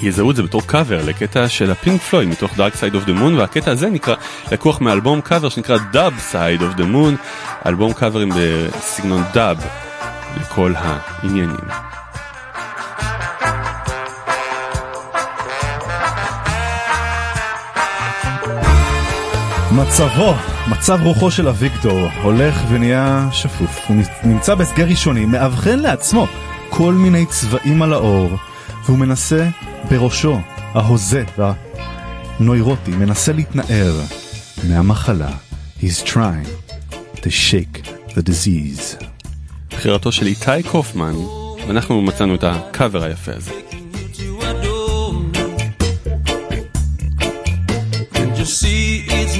יזהו 0.00 0.30
את 0.30 0.36
זה 0.36 0.42
בתור 0.42 0.62
קאבר 0.66 1.04
לקטע 1.04 1.48
של 1.48 1.70
הפינק 1.70 2.02
פלויד 2.02 2.28
מתוך 2.28 2.52
Dark 2.52 2.74
Side 2.80 2.94
of 2.94 3.08
the 3.08 3.12
Moon, 3.20 3.38
והקטע 3.38 3.70
הזה 3.70 3.90
נקרא, 3.90 4.14
לקוח 4.52 4.80
מאלבום 4.80 5.20
קאבר 5.20 5.48
שנקרא 5.48 5.78
Dub 5.92 6.32
Side 6.32 6.60
of 6.60 6.78
the 6.78 6.84
Moon, 6.92 7.16
אלבום 7.66 7.92
קאברים 7.92 8.32
בסגנון 8.36 9.22
דאב 9.34 9.64
לכל 10.40 10.74
העניינים. 10.76 11.95
מצבו, 19.76 20.34
מצב 20.68 20.98
רוחו 21.02 21.30
של 21.30 21.48
אביגדור, 21.48 22.08
הולך 22.22 22.62
ונהיה 22.68 23.28
שפוף. 23.32 23.80
הוא 23.88 23.96
נמצא 24.24 24.54
בהסגר 24.54 24.86
ראשוני, 24.86 25.26
מאבחן 25.26 25.78
לעצמו 25.78 26.26
כל 26.68 26.94
מיני 26.94 27.26
צבעים 27.26 27.82
על 27.82 27.92
האור, 27.92 28.30
והוא 28.84 28.98
מנסה 28.98 29.48
בראשו, 29.90 30.38
ההוזה 30.74 31.24
והנוירוטי, 31.38 32.90
מנסה 32.90 33.32
להתנער 33.32 34.00
מהמחלה. 34.68 35.30
He's 35.80 36.02
trying 36.04 36.76
to 37.16 37.28
shake 37.28 37.86
the 38.10 38.22
disease. 38.22 39.04
בחירתו 39.70 40.12
של 40.12 40.26
איתי 40.26 40.62
קופמן, 40.70 41.14
ואנחנו 41.66 42.02
מצאנו 42.02 42.34
את 42.34 42.44
הקאבר 42.44 43.02
היפה 43.02 43.32
הזה. 43.36 43.52
See 48.48 49.02
it's 49.08 49.36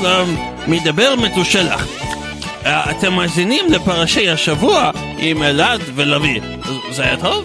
שלום, 0.00 0.36
מדבר 0.68 1.14
מתושלח. 1.24 1.86
אה, 2.66 2.90
אתם 2.90 3.12
מאזינים 3.12 3.64
לפרשי 3.72 4.28
השבוע 4.28 4.90
עם 5.18 5.42
אלעד 5.42 5.80
ולוי. 5.94 6.40
זה 6.90 7.02
היה 7.02 7.20
טוב? 7.20 7.44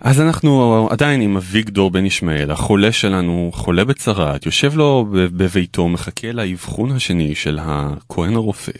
אז 0.00 0.20
אנחנו 0.20 0.88
עדיין 0.90 1.20
עם 1.20 1.36
אביגדור 1.36 1.90
בן 1.90 2.06
ישמעאל, 2.06 2.50
החולה 2.50 2.92
שלנו, 2.92 3.50
חולה 3.54 3.84
בצרעת, 3.84 4.46
יושב 4.46 4.76
לו 4.76 5.06
בביתו, 5.10 5.88
מחכה 5.88 6.32
לאבחון 6.32 6.92
השני 6.92 7.34
של 7.34 7.58
הכהן 7.62 8.34
הרופא, 8.34 8.72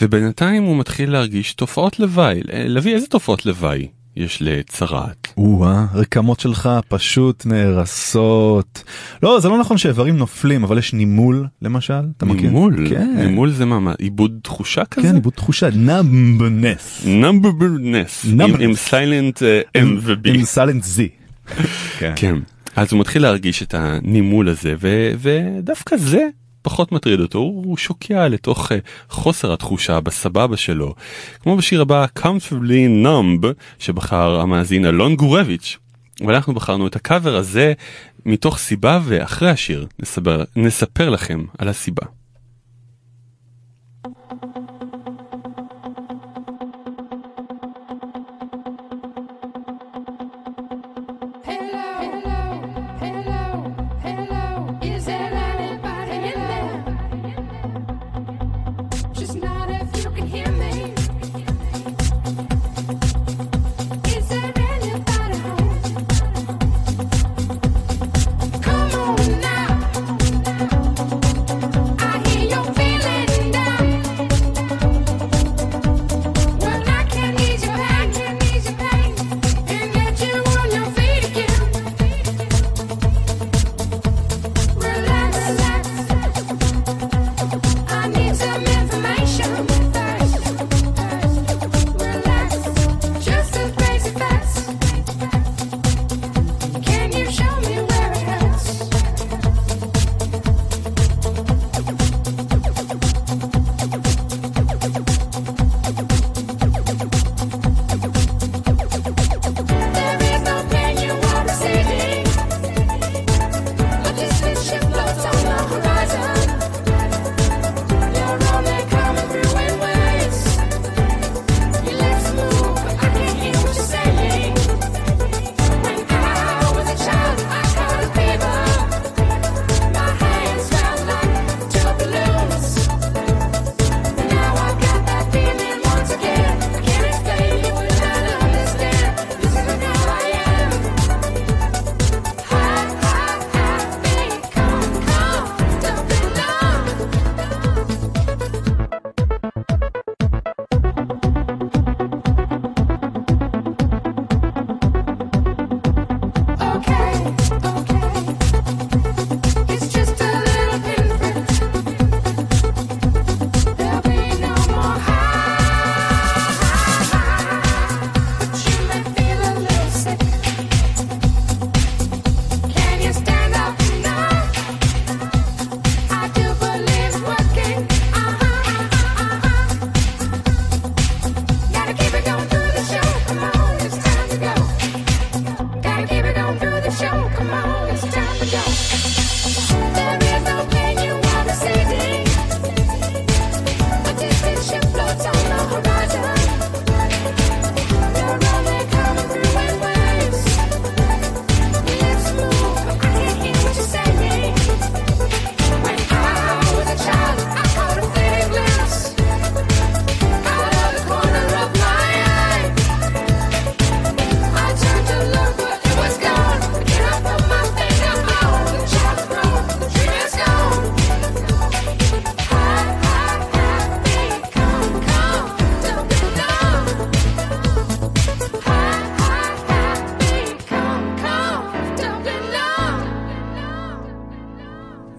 ובינתיים 0.00 0.62
הוא 0.62 0.76
מתחיל 0.76 1.10
להרגיש 1.10 1.54
תופעות 1.54 2.00
לוואי. 2.00 2.40
אה, 2.52 2.64
לוי, 2.68 2.94
איזה 2.94 3.06
תופעות 3.06 3.46
לוואי 3.46 3.88
יש 4.18 4.38
לצרעת? 4.40 5.32
או-אה, 5.36 5.86
רקמות 5.94 6.40
שלך 6.40 6.70
פשוט 6.88 7.46
נהרסות. 7.46 8.84
לא, 9.22 9.40
זה 9.40 9.48
לא 9.48 9.58
נכון 9.58 9.78
שאיברים 9.78 10.16
נופלים, 10.16 10.64
אבל 10.64 10.78
יש 10.78 10.92
נימול, 10.92 11.46
למשל, 11.62 12.02
אתה 12.16 12.26
מכיר? 12.26 12.42
נימול? 12.42 12.88
כן. 12.88 13.14
נימול 13.16 13.50
זה 13.50 13.64
מה, 13.64 13.92
עיבוד 13.98 14.38
תחושה 14.42 14.84
כזה? 14.84 15.08
כן, 15.08 15.14
עיבוד 15.14 15.32
תחושה, 15.32 15.68
נאמבנס. 15.74 17.02
Numbness. 17.04 18.26
עם 18.60 18.74
סיילנט 18.74 19.42
M 19.76 19.86
ו-B. 20.00 20.28
עם 20.34 20.44
סלנט 20.44 20.84
Z. 20.84 21.00
כן. 22.16 22.34
אז 22.76 22.92
הוא 22.92 23.00
מתחיל 23.00 23.22
להרגיש 23.22 23.62
את 23.62 23.74
הנימול 23.74 24.48
הזה, 24.48 24.74
ודווקא 25.20 25.96
זה 25.96 26.28
פחות 26.68 26.92
מטריד 26.92 27.20
אותו, 27.20 27.38
הוא 27.38 27.76
שוקע 27.76 28.28
לתוך 28.28 28.72
אה, 28.72 28.78
חוסר 29.08 29.52
התחושה 29.52 30.00
בסבבה 30.00 30.56
שלו. 30.56 30.94
כמו 31.42 31.56
בשיר 31.56 31.82
הבא, 31.82 32.06
Comfortably 32.18 33.04
Numb, 33.04 33.46
שבחר 33.78 34.40
המאזין 34.40 34.86
אלון 34.86 35.16
גורביץ'. 35.16 35.78
ואנחנו 36.26 36.54
בחרנו 36.54 36.86
את 36.86 36.96
הקאבר 36.96 37.36
הזה 37.36 37.72
מתוך 38.26 38.58
סיבה, 38.58 39.00
ואחרי 39.04 39.50
השיר 39.50 39.86
נסבר, 39.98 40.44
נספר 40.56 41.10
לכם 41.10 41.44
על 41.58 41.68
הסיבה. 41.68 42.06
Is 44.06 44.77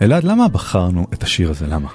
אלעד, 0.10 0.24
למה 0.24 0.48
בחרנו 0.48 1.08
את 1.14 1.24
השיר 1.24 1.50
הזה? 1.50 1.66
למה? 1.68 1.88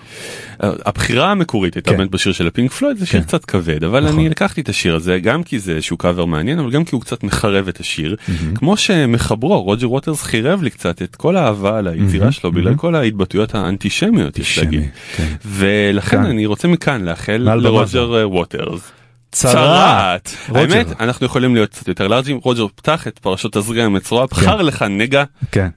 הבחירה 0.60 1.30
המקורית 1.30 1.74
הייתה 1.74 1.90
כן. 1.90 1.96
באמת 1.96 2.10
בשיר 2.10 2.32
של 2.32 2.46
הפינק 2.46 2.72
פלויד 2.72 2.96
זה 2.96 3.06
שיר 3.06 3.20
כן. 3.20 3.26
קצת 3.26 3.44
כבד 3.44 3.84
אבל 3.84 4.04
נכון. 4.04 4.18
אני 4.18 4.28
לקחתי 4.28 4.60
את 4.60 4.68
השיר 4.68 4.94
הזה 4.94 5.18
גם 5.18 5.42
כי 5.42 5.58
זה 5.58 5.72
איזשהו 5.72 5.96
קאבר 5.96 6.24
מעניין 6.24 6.58
אבל 6.58 6.70
גם 6.70 6.84
כי 6.84 6.94
הוא 6.94 7.02
קצת 7.02 7.24
מחרב 7.24 7.68
את 7.68 7.80
השיר 7.80 8.16
כמו 8.54 8.76
שמחברו 8.76 9.62
רוג'ר 9.62 9.90
ווטרס 9.90 10.22
חירב 10.22 10.62
לי 10.62 10.70
קצת 10.70 11.02
את 11.02 11.16
כל 11.16 11.36
האהבה 11.36 11.78
על 11.78 11.86
היצירה 11.86 12.32
שלו 12.32 12.52
בגלל. 12.52 12.74
כל 12.74 12.94
ההתבטאויות 12.94 13.54
האנטישמיות 13.54 14.38
יש 14.38 14.58
להגיד 14.58 14.82
כן. 15.16 15.34
ולכן. 15.44 16.24
אני 16.24 16.46
רוצה 16.46 16.68
מכאן 16.68 17.04
לאחל 17.04 17.48
לרוג'ר 17.56 18.28
ווטרס. 18.30 18.92
צרעת. 19.32 20.36
האמת 20.48 20.86
אנחנו 21.00 21.26
יכולים 21.26 21.54
להיות 21.54 21.70
קצת 21.70 21.88
יותר 21.88 22.08
לארג'ים 22.08 22.36
רוג'ר 22.42 22.66
פתח 22.74 23.08
את 23.08 23.18
פרשות 23.18 23.52
תזריע 23.52 23.84
ומצורע 23.84 24.26
בחר 24.26 24.62
לך 24.62 24.82
נגע. 24.82 25.24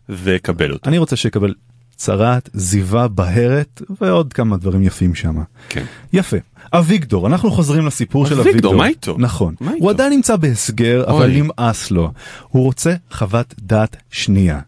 וקבל 0.10 0.72
אותו. 0.72 0.90
אני 0.90 0.98
רוצה 0.98 1.16
שיקבל 1.16 1.54
צרעת, 1.98 2.50
זיווה, 2.54 3.08
בהרת 3.08 3.82
ועוד 4.02 4.34
כמה 4.34 4.58
דברים 4.58 4.84
יפים 4.84 5.16
שם. 5.16 5.36
כן. 5.70 5.84
יפה. 6.14 6.38
אביגדור, 6.74 7.28
אנחנו 7.28 7.52
חוזרים 7.52 7.86
לסיפור 7.86 8.26
של 8.26 8.34
אביגדור, 8.34 8.52
אביגדור. 8.52 8.76
מה 8.76 8.88
איתו? 8.88 9.16
נכון. 9.20 9.56
מה 9.62 9.72
איתו? 9.74 9.84
הוא 9.84 9.90
עדיין 9.90 10.14
נמצא 10.14 10.36
בהסגר, 10.36 11.04
אבל 11.08 11.30
אוי. 11.32 11.42
נמאס 11.42 11.92
לו. 11.92 12.12
הוא 12.50 12.64
רוצה 12.64 12.94
חוות 13.12 13.54
דעת 13.60 13.96
שנייה. 14.12 14.60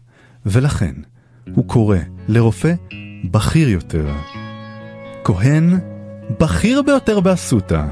ולכן, 0.46 0.94
הוא 1.54 1.64
קורא 1.68 1.96
לרופא 2.28 2.72
בכיר 3.24 3.68
יותר. 3.68 4.06
כהן 5.24 5.78
בכיר 6.40 6.82
ביותר 6.82 7.20
באסותא. 7.20 7.84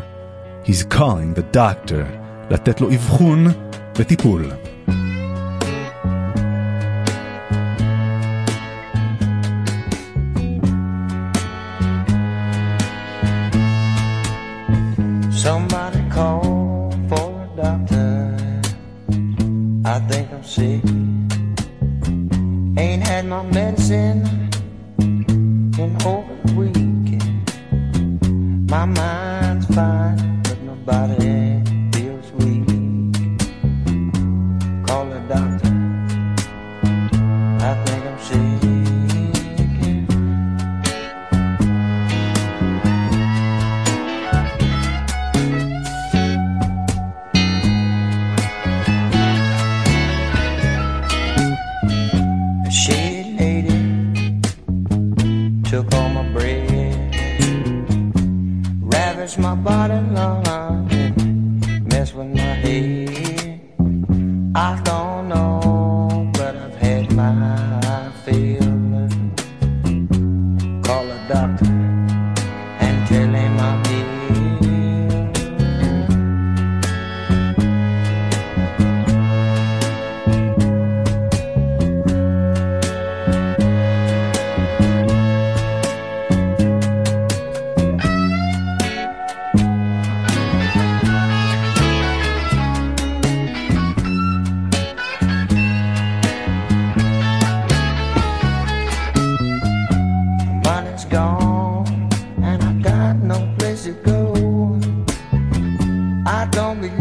He's 0.64 0.94
calling 0.94 1.38
the 1.38 1.56
doctor 1.56 2.04
לתת 2.50 2.80
לו 2.80 2.90
אבחון 2.90 3.46
וטיפול. 3.96 4.50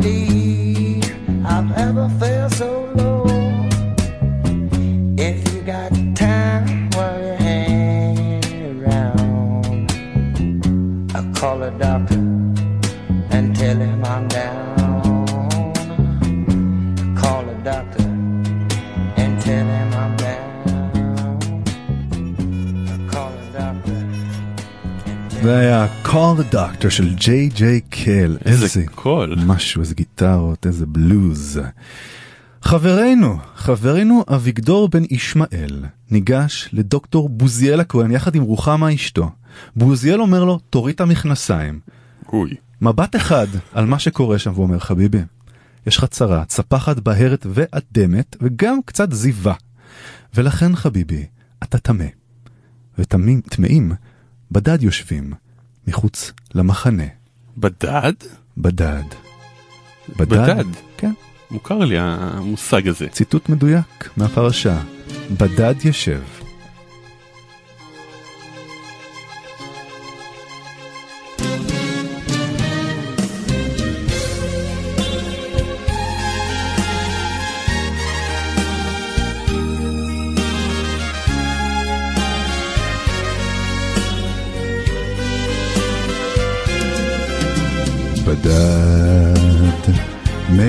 Don't 0.01 1.45
I've 1.45 1.71
ever 1.77 2.09
felt 2.19 2.53
so 2.53 2.91
low. 2.95 3.16
Doctor 26.51 26.89
של 26.89 27.13
ג'יי 27.13 27.49
ג'יי 27.49 27.81
קל. 27.81 28.37
איזה 28.45 28.83
קול. 28.95 29.35
משהו, 29.45 29.81
איזה 29.81 29.95
גיטרות, 29.95 30.65
איזה 30.65 30.85
בלוז. 30.85 31.59
חברנו, 32.61 33.37
חברנו 33.55 34.23
אביגדור 34.33 34.89
בן 34.89 35.03
ישמעאל 35.09 35.85
ניגש 36.11 36.69
לדוקטור 36.73 37.29
בוזיאל 37.29 37.79
הכהן 37.79 38.11
יחד 38.11 38.35
עם 38.35 38.43
רוחמה 38.43 38.93
אשתו. 38.93 39.29
בוזיאל 39.75 40.21
אומר 40.21 40.43
לו, 40.43 40.59
תוריד 40.69 40.93
את 40.95 41.01
המכנסיים. 41.01 41.79
אוי. 42.33 42.55
מבט 42.81 43.15
אחד 43.15 43.47
על 43.73 43.85
מה 43.85 43.99
שקורה 43.99 44.39
שם, 44.39 44.51
והוא 44.53 44.63
אומר, 44.63 44.79
חביבי, 44.79 45.21
יש 45.87 45.97
לך 45.97 46.05
צרה, 46.05 46.45
צפחת 46.45 46.99
בהרת 46.99 47.45
ואדמת, 47.49 48.35
וגם 48.41 48.79
קצת 48.85 49.11
זיווה. 49.11 49.53
ולכן, 50.35 50.75
חביבי, 50.75 51.25
אתה 51.63 51.77
טמא. 51.77 52.05
וטמאים 52.99 53.41
טמאים 53.41 53.91
בדד 54.51 54.83
יושבים, 54.83 55.33
מחוץ 55.87 56.31
למחנה. 56.55 57.03
בדד? 57.57 58.13
בדד. 58.57 59.03
בדד? 60.17 60.65
כן. 60.97 61.11
מוכר 61.51 61.77
לי 61.77 61.95
המושג 61.99 62.87
הזה. 62.87 63.07
ציטוט 63.09 63.49
מדויק 63.49 64.09
מהפרשה. 64.17 64.81
בדד 65.31 65.75
ישב. 65.85 66.21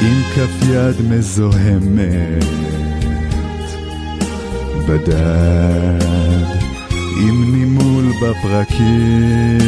עם 0.00 0.22
כף 0.34 0.68
יד 0.68 0.96
מזוהמת. 1.10 2.44
בדד 4.88 6.48
עם 7.20 7.54
נימול 7.54 8.04
בפרקים. 8.22 9.58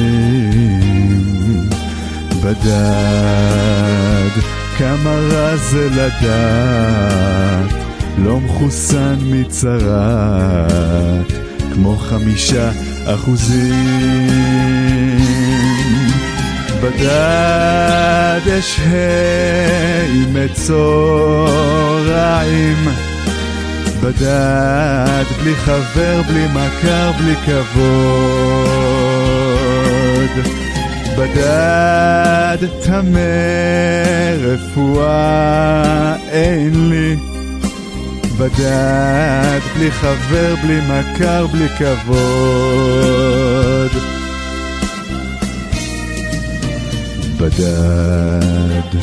בדד 2.44 4.30
כמה 4.78 5.10
רע 5.10 5.56
זה 5.56 5.88
לדעת 5.90 7.70
לא 8.18 8.40
מחוסן 8.40 9.16
מצרת 9.22 10.46
כמו 11.74 11.96
חמישה 11.96 12.70
אחוזים 13.04 14.69
בדד 16.82 18.40
אשהה 18.58 20.06
עם 20.14 20.34
מצורעים. 20.44 21.60
בדד 24.02 25.24
בלי 25.42 25.54
חבר, 25.54 26.22
בלי 26.28 26.46
מכר, 26.46 27.12
בלי 27.18 27.34
כבוד. 27.46 28.70
בדד 31.18 32.58
טמא 32.84 33.18
רפואה 34.40 36.16
אין 36.28 36.90
לי. 36.90 37.16
בדד 38.38 39.60
בלי 39.76 39.90
חבר, 39.90 40.54
בלי 40.62 40.80
מכר, 40.80 41.46
בלי 41.46 41.68
כבוד 41.68 42.90
בדד 47.40 48.98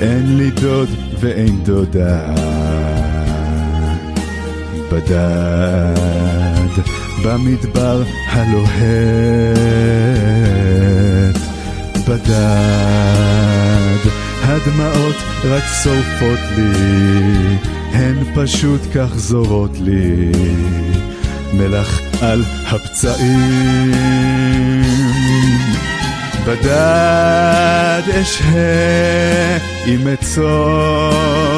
אין 0.00 0.36
לי 0.36 0.50
דוד 0.50 0.88
ואין 1.20 1.64
דודה. 1.64 2.34
בדד. 4.92 5.96
במדבר 7.24 8.02
הלוהט. 8.26 8.76
בדד. 12.08 12.36
הדמעות 14.42 15.16
רק 15.44 15.62
שורפות 15.82 16.40
לי. 16.56 16.72
הן 17.92 18.16
פשוט 18.34 18.80
כך 18.94 19.16
זורות 19.16 19.78
לי. 19.80 20.32
מלח 21.52 22.00
על 22.20 22.42
הפצעים 22.66 23.96
בדד 26.46 28.02
אשהה 28.20 29.58
עם 29.86 30.12
מצורעים 30.12 31.56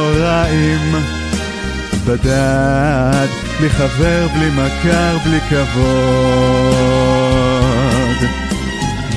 בדד 2.06 3.28
בלי 3.58 3.70
חבר, 3.70 4.28
בלי 4.34 4.50
מכר, 4.50 5.18
בלי 5.24 5.40
כבוד. 5.40 5.78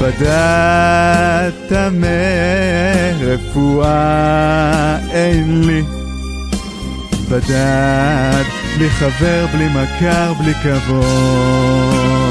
בדד 0.02 1.52
טמא 1.70 2.08
רפואה 3.22 4.98
אין 5.12 5.64
לי. 5.68 5.84
בדד 7.30 8.44
בלי 8.78 8.90
חבר, 8.90 9.46
בלי 9.54 9.68
מכר, 9.68 10.34
בלי 10.34 10.54
כבוד 10.54 12.31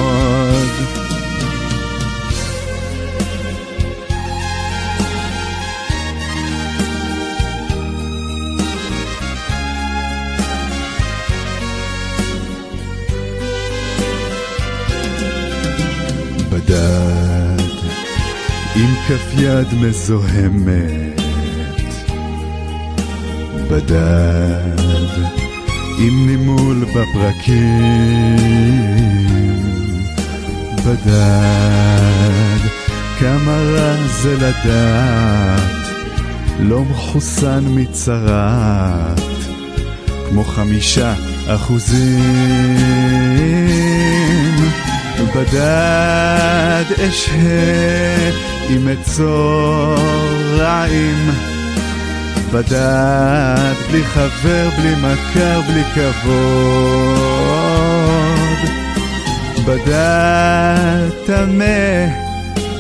בדד 16.70 17.60
עם 18.76 18.94
כף 19.08 19.34
יד 19.38 19.74
מזוהמת. 19.80 21.20
בדד 23.70 24.80
עם 25.98 26.26
נימול 26.26 26.84
בפרקים. 26.84 28.36
בדד 30.86 32.60
כמה 33.18 33.56
רע 33.56 34.06
זה 34.06 34.36
לדעת 34.36 35.62
לא 36.60 36.84
מחוסן 36.84 37.64
מצרת 37.68 39.20
כמו 40.28 40.44
חמישה 40.44 41.14
אחוזים 41.46 42.70
בדד 45.34 46.84
אשהה 47.08 48.30
עם 48.68 48.86
מצורעים. 48.86 49.30
בדד 52.52 53.74
בלי 53.90 54.04
חבר, 54.04 54.68
בלי 54.78 54.94
מכר, 54.94 55.60
בלי 55.60 55.82
כבוד. 55.94 57.10
בדד 59.66 61.10
טמא 61.26 62.06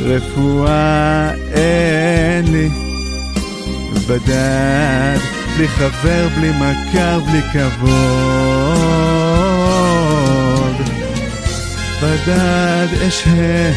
רפואה 0.00 1.30
אין 1.52 2.52
לי. 2.52 2.68
בדד 4.08 5.18
בלי 5.56 5.68
חבר, 5.68 6.28
בלי 6.36 6.50
מכר, 6.50 7.20
בלי 7.20 7.42
כבוד 7.52 8.49
בדד 12.02 12.88
אשהה 13.08 13.72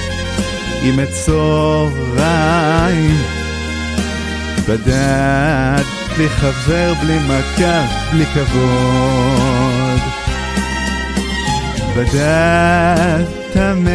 עם 0.84 0.97
מצורעים 0.97 2.24
בדד 4.67 5.84
בלי 6.15 6.30
חבר, 6.30 6.93
בלי 7.01 7.19
מכר, 7.19 7.82
בלי 8.11 8.26
כבוד. 8.26 9.99
בדד 11.95 13.24
טמא 13.53 13.89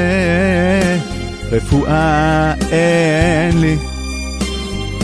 רפואה 1.52 2.54
אין 2.70 3.60
לי. 3.60 3.76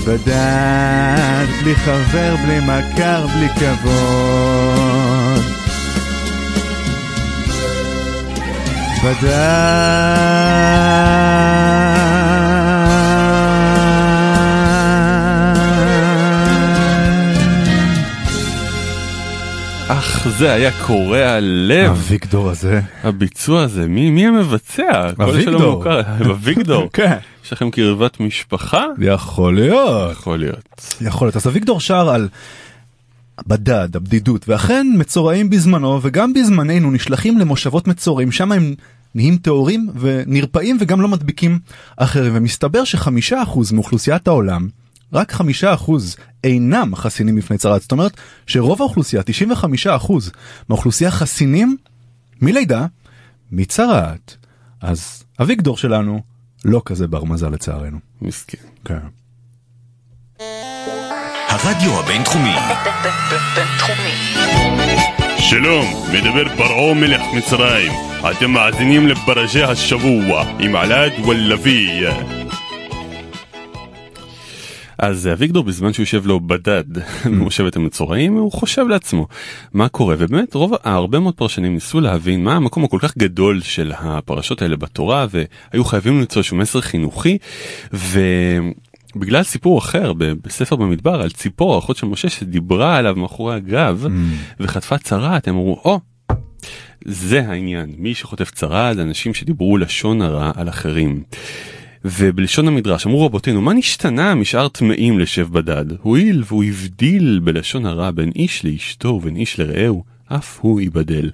בדד 0.06 1.46
בלי 1.62 1.74
חבר, 1.74 2.36
בלי 2.44 2.60
מכר, 2.60 3.26
בלי 3.26 3.48
כבוד 3.48 5.53
אך 9.04 9.10
זה 20.38 20.52
היה 20.52 20.70
קורע 20.86 21.38
לב. 21.40 21.90
אביגדור 21.90 22.50
הזה. 22.50 22.80
הביצוע 23.02 23.62
הזה, 23.62 23.86
מי, 23.86 24.10
מי 24.10 24.26
המבצע? 24.26 25.10
אביגדור. 25.22 25.84
אביגדור. 26.30 26.88
כן. 26.92 27.16
יש 27.44 27.52
לכם 27.52 27.70
קרבת 27.70 28.20
משפחה? 28.20 28.84
יכול 28.98 29.54
להיות. 29.54 30.12
יכול 30.12 30.38
להיות. 30.38 30.92
יכול 31.00 31.26
להיות. 31.26 31.36
אז 31.36 31.46
אביגדור 31.46 31.80
שר 31.80 32.08
על 32.08 32.28
בדד, 33.46 33.96
הבדידות, 33.96 34.48
ואכן 34.48 34.86
מצורעים 34.98 35.50
בזמנו 35.50 35.98
וגם 36.02 36.32
בזמננו 36.32 36.90
נשלחים 36.90 37.38
למושבות 37.38 37.88
מצורעים, 37.88 38.32
שם 38.32 38.52
הם 38.52 38.74
נהיים 39.14 39.36
טהורים 39.36 39.90
ונרפאים 40.00 40.76
וגם 40.80 41.00
לא 41.00 41.08
מדביקים 41.08 41.58
אחרים, 41.96 42.32
ומסתבר 42.36 42.84
שחמישה 42.84 43.42
אחוז 43.42 43.72
מאוכלוסיית 43.72 44.28
העולם, 44.28 44.68
רק 45.12 45.32
חמישה 45.32 45.74
אחוז 45.74 46.16
אינם 46.44 46.96
חסינים 46.96 47.34
מפני 47.34 47.58
צרעת, 47.58 47.82
זאת 47.82 47.92
אומרת 47.92 48.12
שרוב 48.46 48.80
האוכלוסייה, 48.80 49.22
95 49.22 49.86
אחוז 49.86 50.30
מהאוכלוסייה 50.68 51.10
חסינים 51.10 51.76
מלידה 52.40 52.86
מצרעת. 53.52 54.36
אז 54.80 55.24
אביגדור 55.40 55.76
שלנו 55.76 56.20
לא 56.64 56.82
כזה 56.84 57.06
בר 57.06 57.24
מזל 57.24 57.48
לצערנו. 57.48 57.98
מסכן. 58.22 58.58
כן. 58.84 58.98
הרדיו 61.48 62.00
הבינתחומי. 62.00 62.54
בינתחומי. 63.54 65.23
שלום, 65.50 65.84
מדבר 66.12 66.56
פרעה 66.56 66.94
מלך 66.94 67.22
מצרים. 67.36 67.92
אתם 68.30 68.50
מאזינים 68.50 69.06
לפרשי 69.06 69.62
השבוע 69.62 70.44
עם 70.60 70.76
עלד 70.76 71.12
ולוי. 71.28 71.88
אז 74.98 75.28
אביגדור 75.32 75.64
בזמן 75.64 75.92
שהוא 75.92 76.02
יושב 76.02 76.26
לו 76.26 76.40
בדד 76.40 76.84
במושבת 77.24 77.76
המצורעים 77.76 78.36
הוא 78.36 78.52
חושב 78.52 78.88
לעצמו 78.88 79.26
מה 79.72 79.88
קורה 79.88 80.14
ובאמת 80.18 80.54
רוב 80.54 80.72
הרבה 80.84 81.20
מאוד 81.20 81.34
פרשנים 81.34 81.74
ניסו 81.74 82.00
להבין 82.00 82.44
מה 82.44 82.56
המקום 82.56 82.84
הכל 82.84 82.98
כך 83.00 83.18
גדול 83.18 83.60
של 83.60 83.92
הפרשות 83.98 84.62
האלה 84.62 84.76
בתורה 84.76 85.26
והיו 85.30 85.84
חייבים 85.84 86.20
למצוא 86.20 86.40
איזשהו 86.40 86.56
מסר 86.56 86.80
חינוכי 86.80 87.38
ובגלל 89.16 89.42
סיפור 89.42 89.78
אחר 89.78 90.12
בספר 90.42 90.76
במדבר 90.76 91.22
על 91.22 91.30
ציפור 91.30 91.74
האחות 91.74 91.96
של 91.96 92.06
משה 92.06 92.28
שדיברה 92.28 92.96
עליו 92.96 93.16
מאחורי 93.16 93.54
הגב 93.54 94.06
וחטפה 94.60 94.98
צרעת 94.98 95.48
הם 95.48 95.54
אמרו 95.54 95.80
או. 95.84 96.00
זה 97.04 97.48
העניין 97.48 97.94
מי 97.98 98.14
שחוטף 98.14 98.50
צרעת 98.50 98.96
זה 98.96 99.02
אנשים 99.02 99.34
שדיברו 99.34 99.78
לשון 99.78 100.22
הרע 100.22 100.50
על 100.54 100.68
אחרים. 100.68 101.22
ובלשון 102.04 102.68
המדרש 102.68 103.06
אמרו 103.06 103.26
רבותינו 103.26 103.60
מה 103.60 103.72
נשתנה 103.74 104.34
משאר 104.34 104.68
טמאים 104.68 105.18
לשב 105.18 105.48
בדד 105.52 105.84
הואיל 106.02 106.42
והוא 106.46 106.64
הבדיל 106.64 107.40
בלשון 107.44 107.86
הרע 107.86 108.10
בין 108.10 108.30
איש 108.34 108.64
לאשתו 108.64 109.08
ובין 109.08 109.36
איש 109.36 109.60
לרעהו 109.60 110.04
אף 110.26 110.58
הוא 110.60 110.80
ייבדל. 110.80 111.30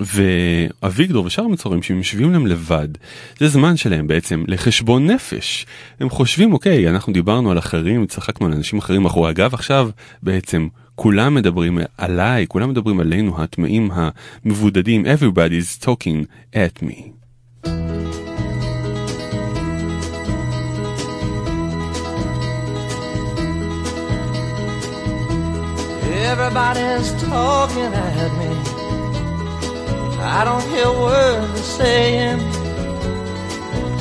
ואביגדור 0.00 1.24
ושאר 1.24 1.44
המצורים 1.44 1.82
שהם 1.82 1.96
יושבים 1.96 2.32
להם 2.32 2.46
לבד, 2.46 2.88
זה 3.38 3.48
זמן 3.48 3.76
שלהם 3.76 4.06
בעצם 4.06 4.44
לחשבון 4.48 5.10
נפש. 5.10 5.66
הם 6.00 6.10
חושבים, 6.10 6.52
אוקיי, 6.52 6.88
אנחנו 6.90 7.12
דיברנו 7.12 7.50
על 7.50 7.58
אחרים, 7.58 8.06
צחקנו 8.06 8.46
על 8.46 8.52
אנשים 8.52 8.78
אחרים 8.78 9.02
מאחורי 9.02 9.30
הגב, 9.30 9.54
עכשיו 9.54 9.90
בעצם 10.22 10.68
כולם 10.94 11.34
מדברים 11.34 11.78
עליי, 11.98 12.46
כולם 12.48 12.70
מדברים 12.70 13.00
עלינו, 13.00 13.42
הטמאים 13.42 13.90
המבודדים, 13.92 15.04
everybody's 15.06 15.84
talking 15.84 16.26
at 16.54 16.82
me. 16.82 17.14
Everybody's 26.34 27.12
talking 27.22 27.92
at 27.94 28.32
me. 28.38 28.73
I 30.26 30.42
don't 30.42 30.66
hear 30.70 30.90
words 30.90 31.60
saying, 31.60 32.40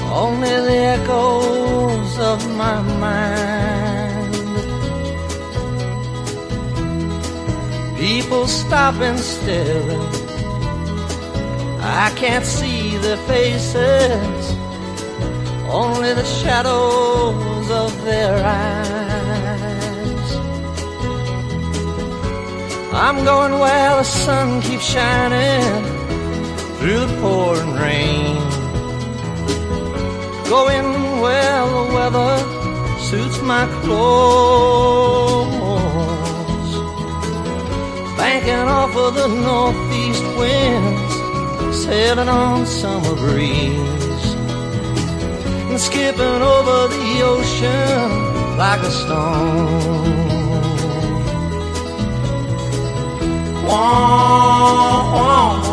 only 0.10 0.48
the 0.48 0.78
echoes 0.96 2.18
of 2.18 2.40
my 2.56 2.82
mind. 2.82 4.34
People 7.98 8.48
stopping 8.48 9.18
still. 9.18 10.02
I 11.82 12.14
can't 12.16 12.46
see 12.46 12.96
their 12.98 13.18
faces, 13.28 14.56
only 15.68 16.14
the 16.14 16.24
shadows 16.24 17.70
of 17.70 17.92
their 18.06 18.34
eyes. 18.46 18.94
I'm 22.94 23.26
going 23.26 23.60
where 23.60 23.98
the 23.98 24.04
sun 24.04 24.62
keeps 24.62 24.86
shining 24.86 26.03
through 26.84 27.06
the 27.06 27.18
pouring 27.22 27.74
rain. 27.76 28.36
Going 30.50 30.88
where 31.22 31.66
the 31.76 31.84
weather 31.96 32.34
suits 33.00 33.40
my 33.42 33.66
clothes. 33.84 35.12
Banking 38.18 38.68
off 38.80 38.94
of 38.98 39.16
the 39.16 39.28
northeast 39.30 40.26
winds, 40.38 41.14
sailing 41.86 42.28
on 42.28 42.66
summer 42.66 43.16
breeze. 43.16 44.28
And 45.70 45.80
skipping 45.80 46.42
over 46.56 46.80
the 46.96 47.22
ocean 47.34 48.58
like 48.58 48.82
a 48.82 48.92
stone. 48.92 50.24
I'm 53.76 55.12
going 55.14 55.73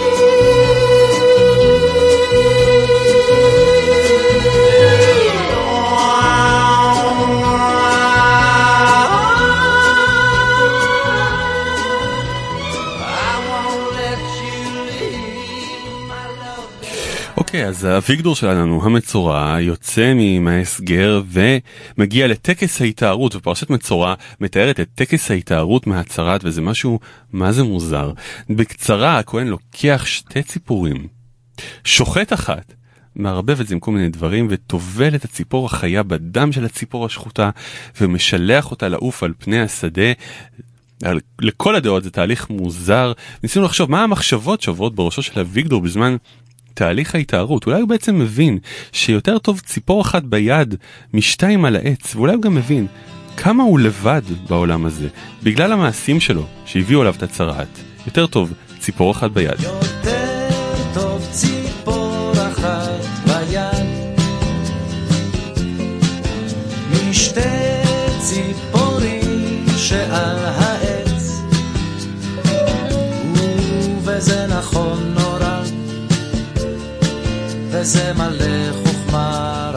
אוקיי, 17.61 17.69
אז 17.69 17.83
האביגדור 17.83 18.35
שלנו, 18.35 18.85
המצורע, 18.85 19.57
יוצא 19.59 20.13
מההסגר 20.41 21.21
ומגיע 21.97 22.27
לטקס 22.27 22.81
ההתארות, 22.81 23.35
ופרשת 23.35 23.69
מצורע 23.69 24.13
מתארת 24.39 24.79
את 24.79 24.87
טקס 24.95 25.31
ההתארות 25.31 25.87
מהצהרת, 25.87 26.41
וזה 26.43 26.61
משהו, 26.61 26.99
מה 27.33 27.51
זה 27.51 27.63
מוזר. 27.63 28.11
בקצרה, 28.49 29.19
הכהן 29.19 29.47
לוקח 29.47 30.03
שתי 30.05 30.43
ציפורים, 30.43 31.07
שוחט 31.83 32.33
אחת, 32.33 32.73
מערבב 33.15 33.59
את 33.59 33.67
זה 33.67 33.73
עם 33.75 33.79
כל 33.79 33.91
מיני 33.91 34.09
דברים, 34.09 34.47
וטובל 34.49 35.15
את 35.15 35.25
הציפור 35.25 35.65
החיה 35.65 36.03
בדם 36.03 36.51
של 36.51 36.65
הציפור 36.65 37.05
השחוטה, 37.05 37.49
ומשלח 38.01 38.71
אותה 38.71 38.87
לעוף 38.87 39.23
על 39.23 39.33
פני 39.39 39.61
השדה. 39.61 40.11
על- 41.03 41.19
לכל 41.41 41.75
הדעות 41.75 42.03
זה 42.03 42.11
תהליך 42.11 42.49
מוזר. 42.49 43.13
ניסינו 43.43 43.65
לחשוב 43.65 43.91
מה 43.91 44.03
המחשבות 44.03 44.61
שעוברות 44.61 44.95
בראשו 44.95 45.21
של 45.21 45.39
אביגדור 45.39 45.81
בזמן 45.81 46.15
תהליך 46.73 47.15
ההתארות. 47.15 47.65
אולי 47.65 47.81
הוא 47.81 47.89
בעצם 47.89 48.19
מבין 48.19 48.57
שיותר 48.91 49.37
טוב 49.37 49.59
ציפור 49.59 50.01
אחת 50.01 50.23
ביד 50.23 50.75
משתיים 51.13 51.65
על 51.65 51.75
העץ, 51.75 52.15
ואולי 52.15 52.33
הוא 52.33 52.41
גם 52.41 52.55
מבין 52.55 52.87
כמה 53.37 53.63
הוא 53.63 53.79
לבד 53.79 54.21
בעולם 54.49 54.85
הזה, 54.85 55.07
בגלל 55.43 55.71
המעשים 55.71 56.19
שלו 56.19 56.45
שהביאו 56.65 57.01
עליו 57.01 57.13
את 57.17 57.23
הצרעת. 57.23 57.79
יותר 58.05 58.27
טוב 58.27 58.53
ציפור 58.79 59.11
אחת 59.11 59.31
ביד. 59.31 59.57
טוב 60.93 61.27
ציפור 61.31 62.33
אחת 62.47 63.01
ביד 63.25 64.01
משתי 67.09 67.41
ציפורים 68.19 69.65
שעל 69.77 70.37
העץ 70.45 71.41
וזה 74.03 74.47
נכון 74.47 75.10
וזה 77.81 78.13
מלא 78.13 78.73
חוכמה 78.83 79.71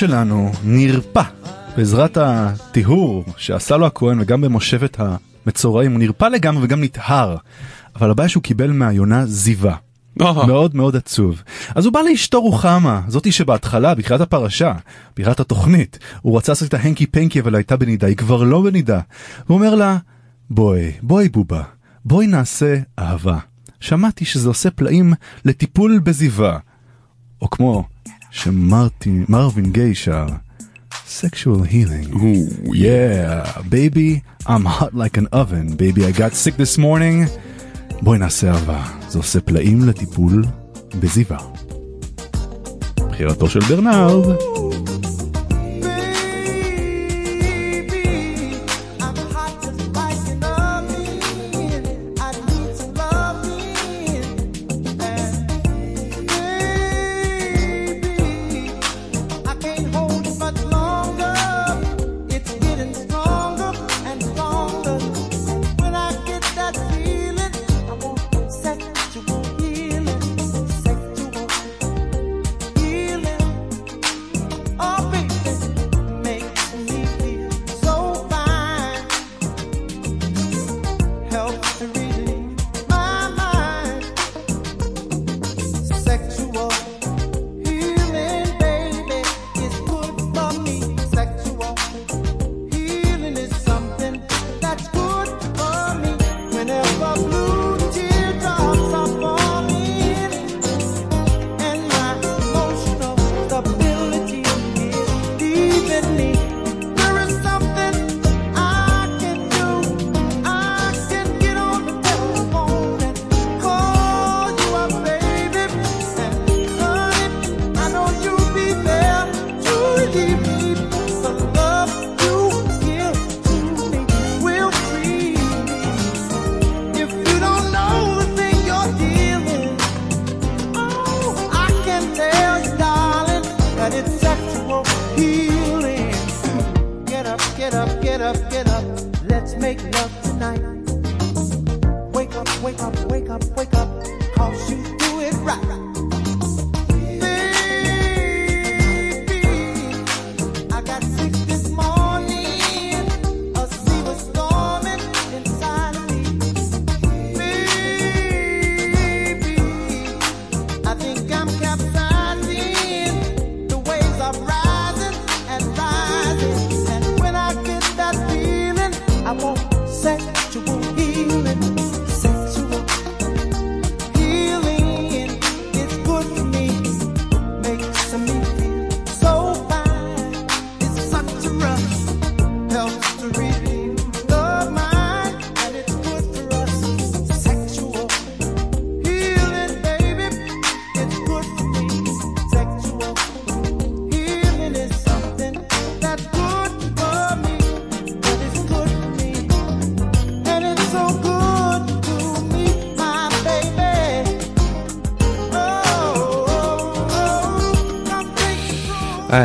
שלנו 0.00 0.52
נרפא 0.64 1.22
בעזרת 1.76 2.16
הטיהור 2.20 3.24
שעשה 3.36 3.76
לו 3.76 3.86
הכהן 3.86 4.20
וגם 4.20 4.40
במושבת 4.40 4.96
המצורעים, 5.00 5.92
הוא 5.92 5.98
נרפא 5.98 6.24
לגמרי 6.24 6.64
וגם 6.64 6.84
נטהר. 6.84 7.36
אבל 7.96 8.10
הבעיה 8.10 8.28
שהוא 8.28 8.42
קיבל 8.42 8.70
מהיונה 8.70 9.26
זיווה. 9.26 9.76
מאוד 10.46 10.76
מאוד 10.76 10.96
עצוב. 10.96 11.42
אז 11.74 11.84
הוא 11.84 11.92
בא 11.92 12.00
לאשתו 12.00 12.40
רוחמה, 12.40 13.00
זאתי 13.08 13.32
שבהתחלה, 13.32 13.94
בתחילת 13.94 14.20
הפרשה, 14.20 14.72
בתחילת 15.16 15.40
התוכנית, 15.40 15.98
הוא 16.22 16.36
רצה 16.36 16.52
לעשות 16.52 16.68
את 16.68 16.74
ההנקי 16.74 17.06
פנקי 17.06 17.40
אבל 17.40 17.54
הייתה 17.54 17.76
בנידה, 17.76 18.06
היא 18.06 18.16
כבר 18.16 18.42
לא 18.42 18.62
בנידה. 18.62 19.00
הוא 19.46 19.58
אומר 19.58 19.74
לה, 19.74 19.96
בואי, 20.50 20.92
בואי 21.02 21.28
בובה, 21.28 21.62
בואי 22.04 22.26
נעשה 22.26 22.76
אהבה. 22.98 23.38
שמעתי 23.80 24.24
שזה 24.24 24.48
עושה 24.48 24.70
פלאים 24.70 25.12
לטיפול 25.44 25.98
בזיווה. 25.98 26.58
או 27.42 27.50
כמו 27.50 27.84
שמרווין 28.30 29.72
גיי 29.72 29.94
שר, 29.94 30.26
sexual 31.06 31.64
healing. 31.72 32.14
Ooh, 32.14 32.72
yeah, 32.72 33.62
baby, 33.68 34.22
I'm 34.46 34.64
hot 34.64 34.94
like 34.94 35.16
an 35.16 35.26
oven. 35.32 35.66
Baby, 35.76 36.04
I 36.06 36.12
got 36.12 36.32
sick 36.34 36.56
this 36.56 36.78
morning. 36.78 37.28
בואי 38.02 38.18
נעשה 38.18 38.52
אהבה, 38.52 38.84
זה 39.08 39.18
עושה 39.18 39.40
פלאים 39.40 39.88
לטיפול 39.88 40.44
בזיווה. 41.00 41.38
בחירתו 43.10 43.48
של 43.50 43.60
ברנרד. 43.60 44.36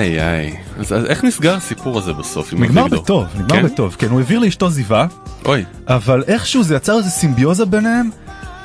איי 0.05 0.21
איי, 0.21 0.55
אז, 0.79 0.93
אז 0.93 1.05
איך 1.05 1.23
נסגר 1.23 1.55
הסיפור 1.55 1.97
הזה 1.97 2.13
בסוף 2.13 2.53
עם 2.53 2.63
נגמר 2.63 2.81
אביגדור? 2.81 3.03
בטוב, 3.03 3.41
נגמר 3.41 3.61
כן? 3.61 3.65
בטוב, 3.65 3.95
כן, 3.99 4.09
הוא 4.09 4.19
העביר 4.19 4.39
לאשתו 4.39 4.69
זיווה, 4.69 5.07
אוי, 5.45 5.65
אבל 5.87 6.23
איכשהו 6.27 6.63
זה 6.63 6.75
יצר 6.75 6.97
איזה 6.97 7.09
סימביוזה 7.09 7.65
ביניהם, 7.65 8.09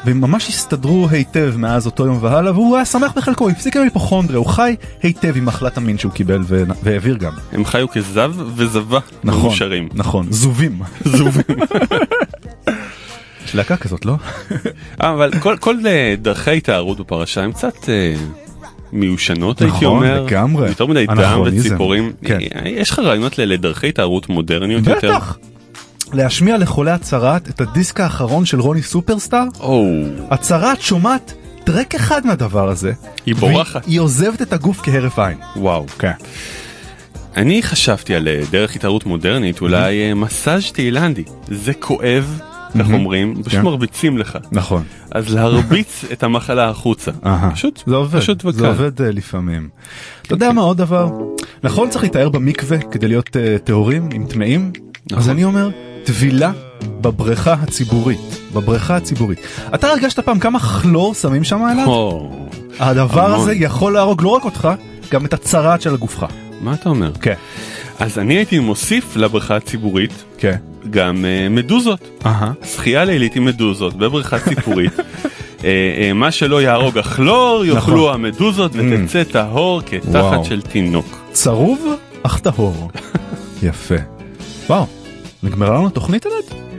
והם 0.04 0.20
ממש 0.20 0.48
הסתדרו 0.48 1.08
היטב 1.10 1.54
מאז 1.56 1.86
אותו 1.86 2.06
יום 2.06 2.18
והלאה, 2.20 2.52
והוא 2.52 2.76
היה 2.76 2.84
שמח 2.84 3.12
בחלקו, 3.16 3.48
הפסיק 3.48 3.76
עם 3.76 3.82
היפוכונדריה, 3.82 4.38
הוא 4.38 4.46
חי 4.46 4.76
היטב 5.02 5.36
עם 5.36 5.44
מחלת 5.44 5.76
המין 5.76 5.98
שהוא 5.98 6.12
קיבל 6.12 6.40
והעביר 6.82 7.16
גם. 7.16 7.32
הם 7.52 7.64
חיו 7.64 7.88
כזב 7.88 8.32
וזבה 8.56 8.98
נכון, 9.24 9.42
מאושרים. 9.42 9.88
נכון, 9.94 10.26
זובים. 10.30 10.80
זובים. 11.04 11.56
יש 13.44 13.54
להקה 13.54 13.76
כזאת, 13.76 14.06
לא? 14.06 14.14
אה, 15.02 15.12
אבל 15.12 15.30
כל, 15.40 15.56
כל 15.56 15.76
אה, 15.86 16.14
דרכי 16.18 16.50
ההתארות 16.50 17.00
בפרשה 17.00 17.42
הם 17.42 17.52
קצת 17.52 17.74
מיושנות 18.92 19.62
הייתי 19.62 19.76
נכון, 19.76 19.96
אומר. 19.96 20.22
לגמרי. 20.22 20.68
יותר 20.68 20.86
מדי 20.86 21.06
דם. 21.06 21.42
וציפורים. 21.46 22.12
כן. 22.24 22.38
יש 22.64 22.90
לך 22.90 22.98
רעיונות 22.98 23.38
לדרכי 23.38 23.88
התארות 23.88 24.28
מודרניות 24.28 24.86
יותר? 24.86 25.08
בטח. 25.16 25.38
להשמיע 26.12 26.58
לחולי 26.58 26.90
הצרעת 26.90 27.48
את 27.48 27.60
הדיסק 27.60 28.00
האחרון 28.00 28.44
של 28.44 28.60
רוני 28.60 28.82
סופרסטאר? 28.82 29.44
או. 29.60 29.86
הצרעת 30.30 30.80
שומעת 30.80 31.34
טרק 31.64 31.94
אחד 31.94 32.26
מהדבר 32.26 32.68
הזה, 32.68 32.92
היא 33.26 33.34
בורחת. 33.34 33.84
היא 33.86 34.00
עוזבת 34.00 34.42
את 34.42 34.52
הגוף 34.52 34.80
כהרף 34.82 35.18
עין. 35.18 35.38
וואו. 35.56 35.86
כן. 35.98 36.12
אני 37.36 37.62
חשבתי 37.62 38.14
על 38.14 38.28
אה, 38.28 38.40
דרך 38.50 38.76
התערות 38.76 39.06
מודרנית, 39.06 39.60
אולי 39.60 40.08
אה, 40.08 40.14
מסאז' 40.14 40.72
תאילנדי. 40.72 41.24
זה 41.48 41.72
כואב, 41.74 42.40
מהמם. 42.74 42.94
אומרים? 42.94 43.34
פשוט 43.42 43.52
כן. 43.52 43.62
מרביצים 43.62 44.18
לך. 44.18 44.38
נכון. 44.52 44.82
אז 45.10 45.34
להרביץ 45.34 46.04
את 46.12 46.22
המחלה 46.22 46.68
החוצה. 46.68 47.10
פשוט, 47.52 47.82
זה 47.86 47.94
עובד, 47.94 48.20
פשוט 48.20 48.44
וקל. 48.44 48.52
זה 48.58 48.68
עובד 48.68 49.02
אה, 49.02 49.10
לפעמים. 49.10 49.68
אתה 50.22 50.34
יודע 50.34 50.52
מה 50.52 50.62
עוד 50.62 50.76
דבר? 50.76 51.10
נכון 51.64 51.90
צריך 51.90 52.04
להתאר 52.04 52.28
במקווה 52.28 52.78
כדי 52.78 53.08
להיות 53.08 53.36
אה, 53.36 53.56
טהורים 53.64 54.08
עם 54.12 54.26
טמאים? 54.26 54.72
אז 55.12 55.18
נכון. 55.18 55.30
אני 55.30 55.44
אומר, 55.44 55.70
טבילה 56.04 56.52
בבריכה 57.00 57.52
הציבורית. 57.52 58.40
בבריכה 58.52 58.96
הציבורית. 58.96 59.38
אתה 59.74 59.88
הרגשת 59.88 60.20
פעם 60.20 60.38
כמה 60.38 60.58
כלור 60.58 61.14
שמים 61.14 61.44
שם? 61.44 61.60
או, 61.86 62.30
הדבר. 62.78 63.34
הזה 63.34 63.54
יכול 63.54 63.92
להרוג 63.92 64.22
לא 64.22 64.28
רק 64.28 64.44
אותך, 64.44 64.68
גם 65.10 65.24
את 65.26 65.32
הצרעת 65.32 65.82
של 65.82 65.94
הגופך. 65.94 66.24
מה 66.60 66.74
אתה 66.74 66.88
אומר? 66.88 67.12
כן. 67.12 67.34
אז 68.00 68.18
אני 68.18 68.34
הייתי 68.34 68.58
מוסיף 68.58 69.16
לבריכה 69.16 69.56
הציבורית 69.56 70.24
כן. 70.38 70.56
גם 70.90 71.24
אה, 71.24 71.48
מדוזות. 71.48 72.00
אהה. 72.26 72.52
שחייה 72.64 73.04
לילית 73.04 73.36
עם 73.36 73.44
מדוזות 73.44 73.94
בבריכה 73.94 74.38
ציבורית. 74.38 74.92
אה, 75.64 75.68
אה, 75.98 76.12
מה 76.12 76.30
שלא 76.30 76.62
יהרוג 76.62 76.98
הכלור 76.98 77.64
יאכלו 77.64 77.96
נכון. 77.96 78.14
המדוזות 78.14 78.72
ותצא 78.74 79.22
טהור 79.24 79.82
כתחת 79.86 80.14
וואו. 80.14 80.44
של 80.44 80.62
תינוק. 80.62 81.18
צרוב 81.32 81.86
אך 82.22 82.38
טהור. 82.38 82.90
יפה. 83.62 83.94
וואו, 84.66 84.86
נגמרה 85.42 85.74
לנו 85.74 85.86
התוכנית 85.86 86.26
אלעד? 86.26 86.69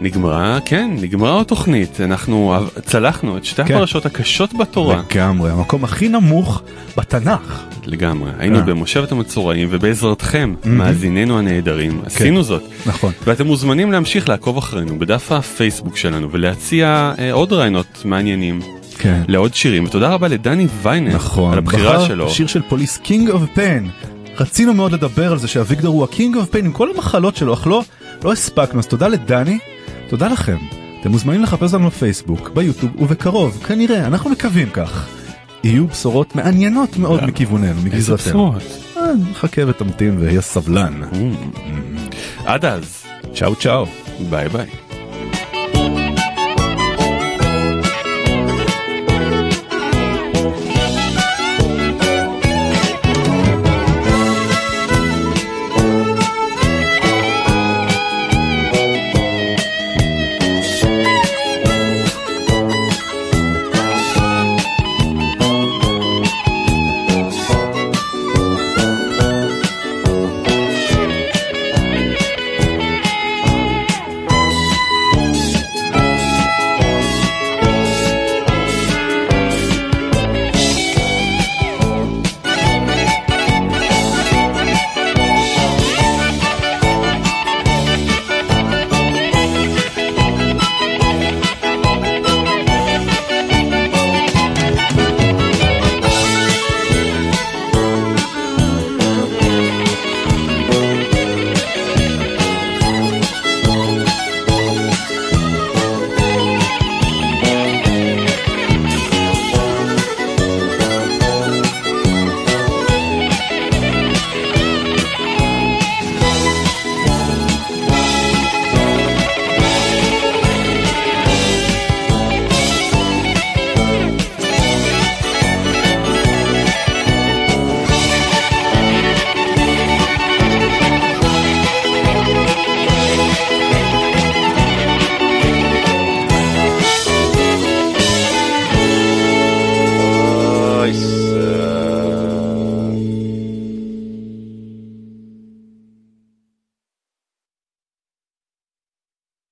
נגמרה, 0.00 0.58
כן, 0.64 0.90
נגמרה 1.00 1.40
התוכנית. 1.40 2.00
אנחנו 2.00 2.64
צלחנו 2.82 3.36
את 3.36 3.44
שתי 3.44 3.64
כן. 3.64 3.74
הפרשות 3.74 4.06
הקשות 4.06 4.54
בתורה. 4.54 5.02
לגמרי, 5.10 5.50
המקום 5.50 5.84
הכי 5.84 6.08
נמוך 6.08 6.62
בתנ"ך. 6.96 7.62
לגמרי. 7.86 8.30
היינו 8.38 8.58
אה. 8.58 8.62
במושבת 8.62 9.12
המצורעים 9.12 9.68
ובעזרתכם, 9.70 10.54
מהמם. 10.64 10.78
מאזיננו 10.78 11.38
הנהדרים, 11.38 12.00
עשינו 12.06 12.42
זאת. 12.42 12.62
נכון. 12.86 13.12
ואתם 13.24 13.46
מוזמנים 13.46 13.92
להמשיך 13.92 14.28
לעקוב 14.28 14.58
אחרינו 14.58 14.98
בדף 14.98 15.32
הפייסבוק 15.32 15.96
שלנו 15.96 16.30
ולהציע 16.30 17.12
אה, 17.18 17.32
עוד 17.32 17.52
רעיונות 17.52 18.02
מעניינים. 18.04 18.60
כן. 18.98 19.22
לעוד 19.28 19.54
שירים, 19.54 19.84
ותודה 19.84 20.08
רבה 20.08 20.28
לדני 20.28 20.66
ויינר 20.82 21.14
נכון. 21.14 21.52
על 21.52 21.58
הבחירה 21.58 21.92
בחר 21.92 22.06
שלו. 22.06 22.30
שיר 22.30 22.46
של 22.46 22.62
פוליס, 22.68 22.96
King 22.96 23.30
of 23.30 23.42
Pain. 23.54 23.90
רצינו 24.40 24.74
מאוד 24.74 24.92
לדבר 24.92 25.32
על 25.32 25.38
זה 25.38 25.48
שאביגדור 25.48 25.94
הוא 25.94 26.04
ה 26.04 26.10
King 26.10 26.36
of 26.36 26.50
Pain 26.50 26.64
עם 26.64 26.72
כל 26.72 26.88
המחלות 26.94 27.36
שלו, 27.36 27.54
אך 27.54 27.66
לא, 27.66 27.82
לא 28.24 28.32
הספקנו, 28.32 28.80
אז 28.80 28.86
תודה 28.86 29.08
לדני, 29.08 29.58
תודה 30.08 30.28
לכם. 30.28 30.56
אתם 31.00 31.10
מוזמנים 31.10 31.42
לחפש 31.42 31.74
לנו 31.74 31.86
בפייסבוק, 31.86 32.50
ביוטיוב 32.54 33.02
ובקרוב, 33.02 33.62
כנראה, 33.66 34.06
אנחנו 34.06 34.30
מקווים 34.30 34.70
כך. 34.70 35.08
יהיו 35.64 35.86
בשורות 35.86 36.36
מעניינות 36.36 36.96
מאוד 36.96 37.24
מכיווננו, 37.24 37.68
איזה 37.68 37.88
מגזרתנו. 37.88 38.52
בשורות? 38.52 38.62
אה, 38.96 39.02
נחכה 39.30 39.62
ותמתין 39.66 40.18
והיה 40.20 40.40
סבלן. 40.40 41.00
עד 42.44 42.64
אז, 42.64 43.02
צ'או 43.34 43.54
צ'או. 43.54 43.86
ביי 44.30 44.48
ביי. 44.48 44.85